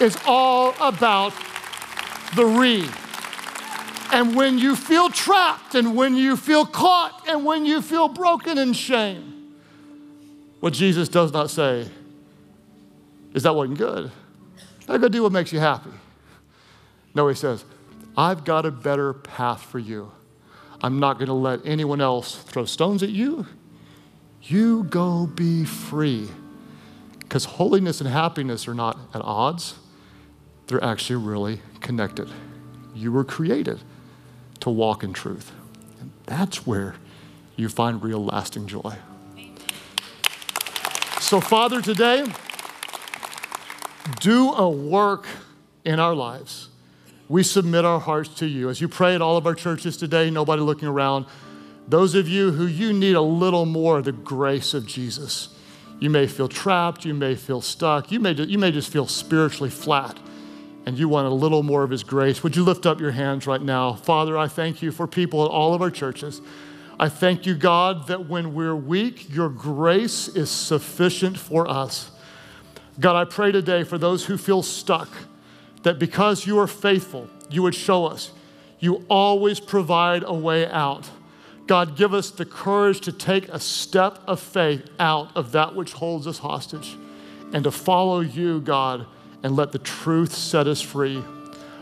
It's 0.00 0.16
all 0.26 0.74
about 0.80 1.32
the 2.36 2.44
re. 2.44 2.88
And 4.12 4.34
when 4.34 4.58
you 4.58 4.74
feel 4.74 5.08
trapped, 5.08 5.74
and 5.74 5.94
when 5.94 6.16
you 6.16 6.36
feel 6.36 6.66
caught, 6.66 7.28
and 7.28 7.44
when 7.44 7.64
you 7.64 7.80
feel 7.80 8.08
broken 8.08 8.58
in 8.58 8.72
shame, 8.72 9.54
what 10.58 10.72
Jesus 10.72 11.08
does 11.08 11.32
not 11.32 11.50
say 11.50 11.88
is 13.34 13.44
that 13.44 13.54
wasn't 13.54 13.78
good. 13.78 14.10
Now 14.88 14.96
go 14.96 15.08
do 15.08 15.22
what 15.22 15.32
makes 15.32 15.52
you 15.52 15.60
happy. 15.60 15.90
No, 17.14 17.28
he 17.28 17.34
says, 17.34 17.64
I've 18.20 18.44
got 18.44 18.66
a 18.66 18.70
better 18.70 19.14
path 19.14 19.62
for 19.62 19.78
you. 19.78 20.12
I'm 20.82 21.00
not 21.00 21.14
going 21.14 21.28
to 21.28 21.32
let 21.32 21.60
anyone 21.64 22.02
else 22.02 22.36
throw 22.36 22.66
stones 22.66 23.02
at 23.02 23.08
you. 23.08 23.46
You 24.42 24.82
go 24.84 25.24
be 25.26 25.64
free. 25.64 26.28
Because 27.20 27.46
holiness 27.46 27.98
and 27.98 28.10
happiness 28.10 28.68
are 28.68 28.74
not 28.74 28.98
at 29.14 29.22
odds, 29.22 29.76
they're 30.66 30.84
actually 30.84 31.24
really 31.24 31.62
connected. 31.80 32.30
You 32.94 33.10
were 33.10 33.24
created 33.24 33.80
to 34.60 34.68
walk 34.68 35.02
in 35.02 35.14
truth. 35.14 35.52
And 35.98 36.10
that's 36.26 36.66
where 36.66 36.96
you 37.56 37.70
find 37.70 38.02
real 38.02 38.22
lasting 38.22 38.66
joy. 38.66 38.96
So, 41.20 41.40
Father, 41.40 41.80
today, 41.80 42.26
do 44.20 44.52
a 44.52 44.68
work 44.68 45.26
in 45.86 45.98
our 45.98 46.14
lives. 46.14 46.68
We 47.30 47.44
submit 47.44 47.86
our 47.86 48.00
hearts 48.00 48.34
to 48.40 48.46
you. 48.46 48.68
As 48.68 48.80
you 48.80 48.88
pray 48.88 49.14
at 49.14 49.22
all 49.22 49.38
of 49.38 49.46
our 49.46 49.54
churches 49.54 49.96
today, 49.96 50.30
nobody 50.30 50.60
looking 50.60 50.88
around, 50.88 51.24
those 51.88 52.14
of 52.14 52.28
you 52.28 52.50
who 52.50 52.66
you 52.66 52.92
need 52.92 53.14
a 53.14 53.22
little 53.22 53.64
more 53.64 53.98
of 53.98 54.04
the 54.04 54.12
grace 54.12 54.74
of 54.74 54.84
Jesus 54.86 55.48
you 56.00 56.08
may 56.08 56.26
feel 56.26 56.48
trapped, 56.48 57.04
you 57.04 57.14
may 57.14 57.34
feel 57.34 57.60
stuck, 57.60 58.10
you 58.10 58.18
may, 58.18 58.32
you 58.32 58.58
may 58.58 58.72
just 58.72 58.90
feel 58.90 59.06
spiritually 59.06 59.70
flat, 59.70 60.18
and 60.86 60.98
you 60.98 61.08
want 61.08 61.26
a 61.28 61.30
little 61.30 61.62
more 61.62 61.82
of 61.82 61.90
His 61.90 62.02
grace. 62.02 62.42
Would 62.42 62.56
you 62.56 62.64
lift 62.64 62.86
up 62.86 63.00
your 63.00 63.10
hands 63.10 63.46
right 63.46 63.60
now? 63.60 63.92
Father, 63.92 64.36
I 64.36 64.48
thank 64.48 64.82
you 64.82 64.90
for 64.90 65.06
people 65.06 65.44
at 65.44 65.50
all 65.50 65.74
of 65.74 65.82
our 65.82 65.90
churches. 65.90 66.40
I 66.98 67.10
thank 67.10 67.44
you, 67.44 67.54
God, 67.54 68.08
that 68.08 68.28
when 68.28 68.54
we're 68.54 68.74
weak, 68.74 69.32
your 69.32 69.50
grace 69.50 70.26
is 70.28 70.50
sufficient 70.50 71.38
for 71.38 71.68
us. 71.68 72.10
God, 72.98 73.16
I 73.16 73.24
pray 73.24 73.52
today 73.52 73.84
for 73.84 73.98
those 73.98 74.24
who 74.24 74.38
feel 74.38 74.62
stuck, 74.62 75.08
that 75.82 75.98
because 75.98 76.46
you 76.46 76.58
are 76.58 76.66
faithful, 76.66 77.28
you 77.48 77.62
would 77.62 77.74
show 77.74 78.06
us. 78.06 78.32
You 78.78 79.04
always 79.08 79.60
provide 79.60 80.22
a 80.24 80.34
way 80.34 80.66
out. 80.66 81.08
God, 81.66 81.96
give 81.96 82.14
us 82.14 82.30
the 82.30 82.44
courage 82.44 83.00
to 83.02 83.12
take 83.12 83.48
a 83.48 83.60
step 83.60 84.18
of 84.26 84.40
faith 84.40 84.88
out 84.98 85.36
of 85.36 85.52
that 85.52 85.74
which 85.74 85.92
holds 85.92 86.26
us 86.26 86.38
hostage 86.38 86.96
and 87.52 87.64
to 87.64 87.70
follow 87.70 88.20
you, 88.20 88.60
God, 88.60 89.06
and 89.42 89.56
let 89.56 89.72
the 89.72 89.78
truth 89.78 90.32
set 90.32 90.66
us 90.66 90.80
free. 90.80 91.22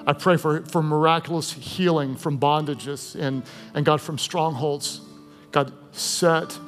I 0.06 0.12
pray 0.12 0.36
for, 0.36 0.62
for 0.62 0.82
miraculous 0.82 1.52
healing 1.52 2.16
from 2.16 2.38
bondages 2.38 3.14
and, 3.14 3.42
and 3.74 3.84
God, 3.84 4.00
from 4.00 4.18
strongholds. 4.18 5.00
God, 5.52 5.72
set 5.92 6.58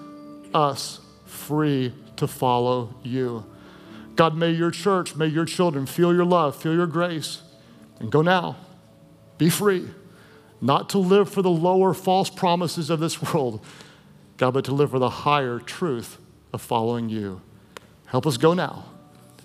us 0.53 1.01
free 1.25 1.95
to 2.16 2.27
follow 2.27 2.95
you. 3.03 3.45
God, 4.20 4.37
may 4.37 4.50
your 4.50 4.70
church, 4.70 5.16
may 5.16 5.28
your 5.28 5.46
children 5.46 5.87
feel 5.87 6.12
your 6.12 6.26
love, 6.26 6.54
feel 6.54 6.74
your 6.74 6.87
grace, 6.87 7.40
and 8.00 8.12
go 8.12 8.20
now. 8.20 8.56
Be 9.38 9.48
free 9.48 9.88
not 10.61 10.90
to 10.90 10.98
live 10.98 11.33
for 11.33 11.40
the 11.40 11.48
lower 11.48 11.94
false 11.94 12.28
promises 12.28 12.90
of 12.90 13.00
this 13.00 13.22
world, 13.22 13.64
God, 14.37 14.52
but 14.52 14.66
to 14.66 14.72
live 14.72 14.90
for 14.90 14.98
the 14.98 15.09
higher 15.09 15.59
truth 15.59 16.18
of 16.52 16.60
following 16.60 17.08
you. 17.08 17.40
Help 18.04 18.27
us 18.27 18.37
go 18.37 18.52
now 18.52 18.85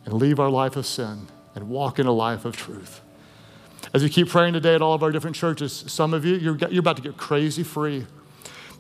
and 0.04 0.16
leave 0.16 0.42
our 0.42 0.50
life 0.50 0.76
of 0.76 0.86
sin 0.86 1.28
and 1.56 1.70
walk 1.70 1.98
in 1.98 2.06
a 2.06 2.12
life 2.12 2.44
of 2.44 2.58
truth. 2.58 3.00
As 3.94 4.04
you 4.04 4.10
keep 4.10 4.28
praying 4.28 4.56
today 4.56 4.76
at 4.76 4.82
all 4.82 4.94
of 4.94 5.04
our 5.04 5.12
different 5.14 5.38
churches, 5.38 5.86
some 5.88 6.14
of 6.14 6.26
you, 6.26 6.36
you're, 6.36 6.58
you're 6.68 6.82
about 6.82 6.98
to 6.98 7.02
get 7.02 7.16
crazy 7.16 7.64
free. 7.64 8.06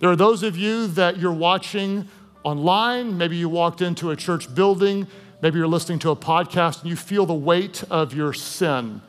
There 0.02 0.10
are 0.10 0.18
those 0.18 0.44
of 0.44 0.58
you 0.58 0.88
that 0.88 1.20
you're 1.20 1.32
watching 1.32 2.10
online. 2.44 3.18
Maybe 3.18 3.38
you 3.38 3.48
walked 3.48 3.82
into 3.82 4.12
a 4.12 4.18
church 4.18 4.54
building. 4.54 5.08
Maybe 5.42 5.58
you're 5.58 5.68
listening 5.68 6.00
to 6.00 6.12
a 6.12 6.16
podcast 6.16 6.82
and 6.82 6.90
you 6.90 6.96
feel 6.96 7.26
the 7.26 7.34
weight 7.34 7.84
of 7.90 8.14
your 8.14 8.34
sin 8.34 9.02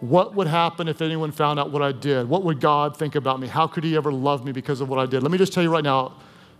what 0.00 0.34
would 0.34 0.46
happen 0.46 0.86
if 0.86 1.02
anyone 1.02 1.32
found 1.32 1.58
out 1.58 1.72
what 1.72 1.82
I 1.82 1.92
did? 1.92 2.28
What 2.28 2.44
would 2.44 2.60
God 2.60 2.96
think 2.96 3.16
about 3.16 3.40
me? 3.40 3.48
How 3.48 3.66
could 3.66 3.82
He 3.82 3.96
ever 3.96 4.12
love 4.12 4.44
me 4.44 4.52
because 4.52 4.80
of 4.80 4.88
what 4.88 4.98
I 4.98 5.06
did? 5.06 5.22
Let 5.22 5.32
me 5.32 5.38
just 5.38 5.52
tell 5.52 5.62
you 5.62 5.70
right 5.70 5.82
now, 5.82 6.14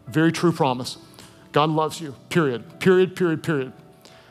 very 0.09 0.33
true 0.33 0.51
promise. 0.51 0.99
God 1.53 1.71
loves 1.71 2.01
you, 2.01 2.15
period, 2.31 2.81
period, 2.81 3.15
period, 3.15 3.43
period. 3.43 3.73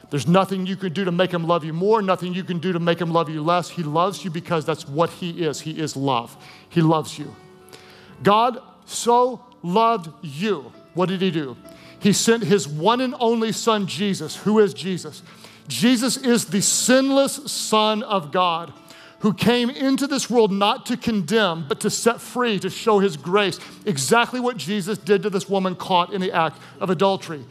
There's 0.10 0.28
nothing 0.28 0.66
you 0.66 0.76
can 0.76 0.94
do 0.94 1.04
to 1.06 1.12
make 1.12 1.32
him 1.32 1.48
love 1.48 1.64
you 1.64 1.74
more, 1.74 2.02
nothing 2.02 2.34
you 2.34 2.44
can 2.44 2.60
do 2.60 2.72
to 2.74 2.80
make 2.80 3.00
him 3.00 3.12
love 3.12 3.30
you 3.30 3.42
less. 3.44 3.70
He 3.70 3.84
loves 3.84 4.24
you 4.24 4.32
because 4.32 4.66
that's 4.66 4.88
what 4.88 5.10
he 5.10 5.44
is. 5.44 5.62
He 5.62 5.80
is 5.80 5.96
love. 5.96 6.38
He 6.70 6.82
loves 6.82 7.18
you. 7.18 7.36
God 8.24 8.62
so 8.86 9.44
loved 9.64 10.10
you. 10.22 10.72
What 10.94 11.10
did 11.10 11.22
he 11.22 11.32
do? 11.32 11.58
He 12.00 12.14
sent 12.14 12.44
his 12.44 12.68
one 12.68 13.02
and 13.02 13.16
only 13.20 13.52
son, 13.52 13.88
Jesus. 13.88 14.36
Who 14.38 14.60
is 14.60 14.74
Jesus? 14.74 15.24
Jesus 15.68 16.18
is 16.18 16.46
the 16.46 16.62
sinless 16.62 17.52
Son 17.52 18.04
of 18.04 18.32
God 18.32 18.74
who 19.20 19.34
came 19.34 19.70
into 19.70 20.06
this 20.06 20.30
world 20.30 20.52
not 20.52 20.86
to 20.86 20.96
condemn, 20.96 21.66
but 21.68 21.80
to 21.80 21.90
set 21.90 22.22
free, 22.22 22.60
to 22.60 22.70
show 22.70 23.00
his 23.00 23.18
grace. 23.18 23.60
Exactly 23.86 24.40
what 24.40 24.58
Jesus 24.58 24.98
did 24.98 25.24
to 25.24 25.30
this 25.30 25.50
woman 25.50 25.76
caught 25.76 26.14
in 26.14 26.22
the 26.22 26.32
act 26.32 26.62
of 26.80 26.90
adultery. 26.90 27.44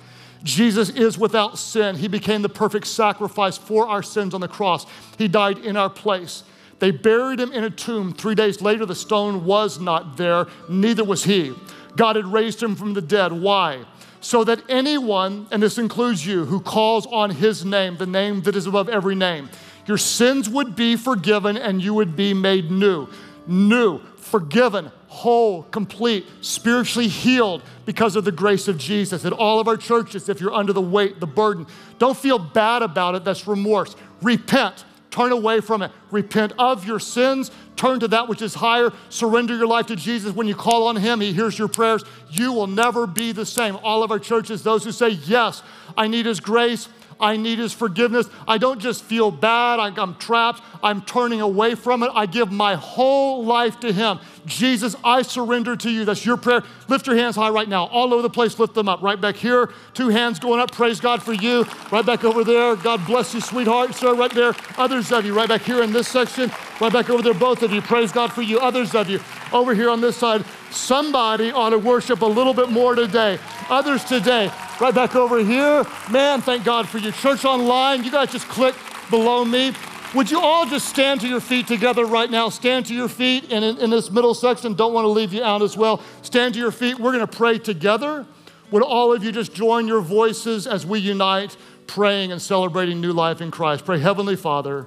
Jesus 0.44 0.90
is 0.90 1.18
without 1.18 1.58
sin. 1.58 1.96
He 1.96 2.06
became 2.06 2.42
the 2.42 2.48
perfect 2.48 2.86
sacrifice 2.86 3.58
for 3.58 3.88
our 3.88 4.02
sins 4.02 4.32
on 4.32 4.40
the 4.40 4.48
cross. 4.48 4.86
He 5.18 5.26
died 5.26 5.58
in 5.58 5.76
our 5.76 5.90
place. 5.90 6.44
They 6.78 6.92
buried 6.92 7.40
him 7.40 7.52
in 7.52 7.64
a 7.64 7.70
tomb. 7.70 8.12
Three 8.12 8.34
days 8.34 8.60
later, 8.60 8.86
the 8.86 8.94
stone 8.94 9.44
was 9.44 9.80
not 9.80 10.16
there, 10.16 10.46
neither 10.68 11.02
was 11.04 11.24
he. 11.24 11.54
God 11.96 12.16
had 12.16 12.26
raised 12.26 12.62
him 12.62 12.76
from 12.76 12.94
the 12.94 13.00
dead. 13.00 13.32
Why? 13.32 13.84
So 14.26 14.42
that 14.42 14.60
anyone, 14.68 15.46
and 15.52 15.62
this 15.62 15.78
includes 15.78 16.26
you, 16.26 16.46
who 16.46 16.58
calls 16.58 17.06
on 17.06 17.30
his 17.30 17.64
name, 17.64 17.96
the 17.96 18.08
name 18.08 18.42
that 18.42 18.56
is 18.56 18.66
above 18.66 18.88
every 18.88 19.14
name, 19.14 19.48
your 19.86 19.98
sins 19.98 20.48
would 20.48 20.74
be 20.74 20.96
forgiven 20.96 21.56
and 21.56 21.80
you 21.80 21.94
would 21.94 22.16
be 22.16 22.34
made 22.34 22.68
new. 22.68 23.06
New, 23.46 24.00
forgiven, 24.16 24.90
whole, 25.06 25.62
complete, 25.62 26.26
spiritually 26.40 27.06
healed 27.06 27.62
because 27.84 28.16
of 28.16 28.24
the 28.24 28.32
grace 28.32 28.66
of 28.66 28.78
Jesus. 28.78 29.24
At 29.24 29.32
all 29.32 29.60
of 29.60 29.68
our 29.68 29.76
churches, 29.76 30.28
if 30.28 30.40
you're 30.40 30.52
under 30.52 30.72
the 30.72 30.82
weight, 30.82 31.20
the 31.20 31.26
burden, 31.28 31.64
don't 32.00 32.16
feel 32.16 32.40
bad 32.40 32.82
about 32.82 33.14
it. 33.14 33.24
That's 33.24 33.46
remorse. 33.46 33.94
Repent. 34.22 34.84
Turn 35.16 35.32
away 35.32 35.62
from 35.62 35.80
it. 35.80 35.92
Repent 36.10 36.52
of 36.58 36.86
your 36.86 36.98
sins. 36.98 37.50
Turn 37.74 38.00
to 38.00 38.08
that 38.08 38.28
which 38.28 38.42
is 38.42 38.52
higher. 38.52 38.92
Surrender 39.08 39.56
your 39.56 39.66
life 39.66 39.86
to 39.86 39.96
Jesus. 39.96 40.34
When 40.34 40.46
you 40.46 40.54
call 40.54 40.88
on 40.88 40.96
Him, 40.96 41.22
He 41.22 41.32
hears 41.32 41.58
your 41.58 41.68
prayers. 41.68 42.04
You 42.30 42.52
will 42.52 42.66
never 42.66 43.06
be 43.06 43.32
the 43.32 43.46
same. 43.46 43.78
All 43.82 44.02
of 44.02 44.10
our 44.10 44.18
churches, 44.18 44.62
those 44.62 44.84
who 44.84 44.92
say, 44.92 45.08
Yes, 45.08 45.62
I 45.96 46.06
need 46.06 46.26
His 46.26 46.38
grace, 46.38 46.90
I 47.18 47.38
need 47.38 47.58
His 47.58 47.72
forgiveness. 47.72 48.28
I 48.46 48.58
don't 48.58 48.78
just 48.78 49.04
feel 49.04 49.30
bad, 49.30 49.80
I'm 49.80 50.16
trapped, 50.16 50.62
I'm 50.82 51.00
turning 51.00 51.40
away 51.40 51.76
from 51.76 52.02
it. 52.02 52.10
I 52.12 52.26
give 52.26 52.52
my 52.52 52.74
whole 52.74 53.42
life 53.42 53.80
to 53.80 53.94
Him. 53.94 54.18
Jesus, 54.46 54.96
I 55.04 55.22
surrender 55.22 55.76
to 55.76 55.90
you. 55.90 56.04
That's 56.04 56.24
your 56.24 56.36
prayer. 56.36 56.62
Lift 56.88 57.06
your 57.06 57.16
hands 57.16 57.36
high 57.36 57.50
right 57.50 57.68
now. 57.68 57.86
All 57.86 58.14
over 58.14 58.22
the 58.22 58.30
place, 58.30 58.58
lift 58.58 58.74
them 58.74 58.88
up. 58.88 59.02
Right 59.02 59.20
back 59.20 59.36
here, 59.36 59.70
two 59.92 60.08
hands 60.08 60.38
going 60.38 60.60
up. 60.60 60.72
Praise 60.72 61.00
God 61.00 61.22
for 61.22 61.32
you. 61.32 61.66
Right 61.90 62.06
back 62.06 62.24
over 62.24 62.44
there. 62.44 62.76
God 62.76 63.04
bless 63.06 63.34
you, 63.34 63.40
sweetheart. 63.40 63.94
Sir, 63.94 64.14
right 64.14 64.32
there. 64.32 64.54
Others 64.78 65.12
of 65.12 65.26
you, 65.26 65.34
right 65.34 65.48
back 65.48 65.62
here 65.62 65.82
in 65.82 65.92
this 65.92 66.08
section. 66.08 66.50
Right 66.80 66.92
back 66.92 67.10
over 67.10 67.22
there, 67.22 67.34
both 67.34 67.62
of 67.62 67.72
you. 67.72 67.82
Praise 67.82 68.12
God 68.12 68.32
for 68.32 68.42
you. 68.42 68.58
Others 68.60 68.94
of 68.94 69.10
you, 69.10 69.20
over 69.52 69.74
here 69.74 69.90
on 69.90 70.00
this 70.00 70.16
side. 70.16 70.44
Somebody 70.70 71.50
ought 71.50 71.70
to 71.70 71.78
worship 71.78 72.20
a 72.22 72.26
little 72.26 72.54
bit 72.54 72.70
more 72.70 72.94
today. 72.94 73.38
Others 73.68 74.04
today, 74.04 74.50
right 74.80 74.94
back 74.94 75.16
over 75.16 75.38
here. 75.38 75.84
Man, 76.10 76.40
thank 76.40 76.64
God 76.64 76.88
for 76.88 76.98
you. 76.98 77.10
Church 77.12 77.44
online, 77.44 78.04
you 78.04 78.10
guys 78.10 78.30
just 78.30 78.46
click 78.48 78.74
below 79.10 79.44
me. 79.44 79.72
Would 80.14 80.30
you 80.30 80.40
all 80.40 80.66
just 80.66 80.88
stand 80.88 81.20
to 81.22 81.28
your 81.28 81.40
feet 81.40 81.66
together 81.66 82.06
right 82.06 82.30
now? 82.30 82.48
Stand 82.48 82.86
to 82.86 82.94
your 82.94 83.08
feet. 83.08 83.52
And 83.52 83.64
in, 83.64 83.78
in 83.78 83.90
this 83.90 84.10
middle 84.10 84.34
section, 84.34 84.74
don't 84.74 84.92
want 84.92 85.04
to 85.04 85.08
leave 85.08 85.32
you 85.32 85.42
out 85.42 85.62
as 85.62 85.76
well. 85.76 86.00
Stand 86.22 86.54
to 86.54 86.60
your 86.60 86.70
feet. 86.70 86.98
We're 86.98 87.12
going 87.12 87.26
to 87.26 87.36
pray 87.36 87.58
together. 87.58 88.26
Would 88.70 88.82
all 88.82 89.12
of 89.12 89.22
you 89.22 89.32
just 89.32 89.54
join 89.54 89.86
your 89.86 90.00
voices 90.00 90.66
as 90.66 90.86
we 90.86 90.98
unite, 90.98 91.56
praying 91.86 92.32
and 92.32 92.40
celebrating 92.40 93.00
new 93.00 93.12
life 93.12 93.40
in 93.40 93.50
Christ? 93.50 93.84
Pray, 93.84 93.98
Heavenly 93.98 94.36
Father, 94.36 94.86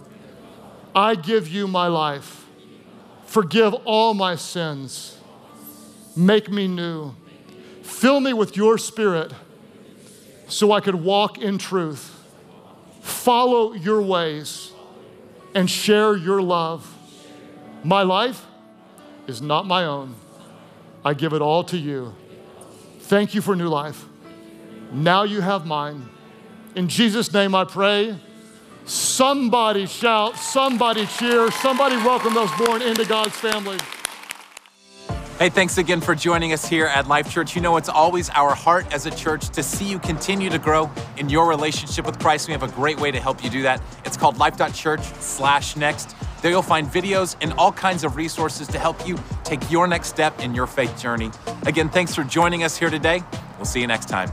I 0.95 1.15
give 1.15 1.47
you 1.47 1.67
my 1.67 1.87
life. 1.87 2.45
Forgive 3.25 3.73
all 3.85 4.13
my 4.13 4.35
sins. 4.35 5.17
Make 6.15 6.49
me 6.49 6.67
new. 6.67 7.13
Fill 7.83 8.19
me 8.19 8.33
with 8.33 8.57
your 8.57 8.77
spirit 8.77 9.31
so 10.47 10.71
I 10.71 10.79
could 10.79 10.95
walk 10.95 11.37
in 11.37 11.57
truth, 11.57 12.15
follow 13.01 13.73
your 13.73 14.01
ways, 14.01 14.68
and 15.53 15.69
share 15.69 16.15
your 16.15 16.41
love. 16.41 16.95
My 17.83 18.03
life 18.03 18.45
is 19.27 19.41
not 19.41 19.65
my 19.65 19.85
own. 19.85 20.15
I 21.03 21.13
give 21.13 21.33
it 21.33 21.41
all 21.41 21.63
to 21.65 21.77
you. 21.77 22.13
Thank 23.01 23.33
you 23.33 23.41
for 23.41 23.55
new 23.55 23.69
life. 23.69 24.05
Now 24.91 25.23
you 25.23 25.41
have 25.41 25.65
mine. 25.65 26.09
In 26.75 26.87
Jesus' 26.87 27.33
name 27.33 27.55
I 27.55 27.63
pray. 27.63 28.17
Somebody 28.85 29.85
shout, 29.85 30.35
somebody 30.35 31.05
cheer, 31.05 31.51
somebody 31.51 31.95
welcome 31.97 32.33
those 32.33 32.51
born 32.57 32.81
into 32.81 33.05
God's 33.05 33.35
family. 33.35 33.77
Hey, 35.39 35.47
thanks 35.47 35.77
again 35.77 36.01
for 36.01 36.15
joining 36.15 36.51
us 36.51 36.67
here 36.67 36.87
at 36.87 37.07
Life 37.07 37.31
Church. 37.31 37.55
You 37.55 37.61
know, 37.61 37.77
it's 37.77 37.87
always 37.87 38.29
our 38.31 38.53
heart 38.53 38.93
as 38.93 39.05
a 39.05 39.11
church 39.11 39.47
to 39.51 39.63
see 39.63 39.85
you 39.85 39.97
continue 39.97 40.49
to 40.49 40.59
grow 40.59 40.91
in 41.15 41.29
your 41.29 41.47
relationship 41.47 42.05
with 42.05 42.19
Christ. 42.19 42.49
We 42.49 42.51
have 42.51 42.63
a 42.63 42.67
great 42.67 42.99
way 42.99 43.09
to 43.09 43.21
help 43.21 43.41
you 43.41 43.49
do 43.49 43.61
that. 43.61 43.81
It's 44.03 44.17
called 44.17 44.37
life.church 44.37 44.99
slash 45.21 45.77
next. 45.77 46.13
There 46.41 46.51
you'll 46.51 46.61
find 46.61 46.87
videos 46.87 47.37
and 47.39 47.53
all 47.53 47.71
kinds 47.71 48.03
of 48.03 48.17
resources 48.17 48.67
to 48.67 48.79
help 48.79 49.07
you 49.07 49.17
take 49.45 49.71
your 49.71 49.87
next 49.87 50.09
step 50.09 50.37
in 50.41 50.53
your 50.53 50.67
faith 50.67 50.99
journey. 50.99 51.31
Again, 51.65 51.87
thanks 51.87 52.13
for 52.13 52.25
joining 52.25 52.65
us 52.65 52.77
here 52.77 52.89
today. 52.89 53.23
We'll 53.55 53.63
see 53.63 53.79
you 53.79 53.87
next 53.87 54.09
time. 54.09 54.29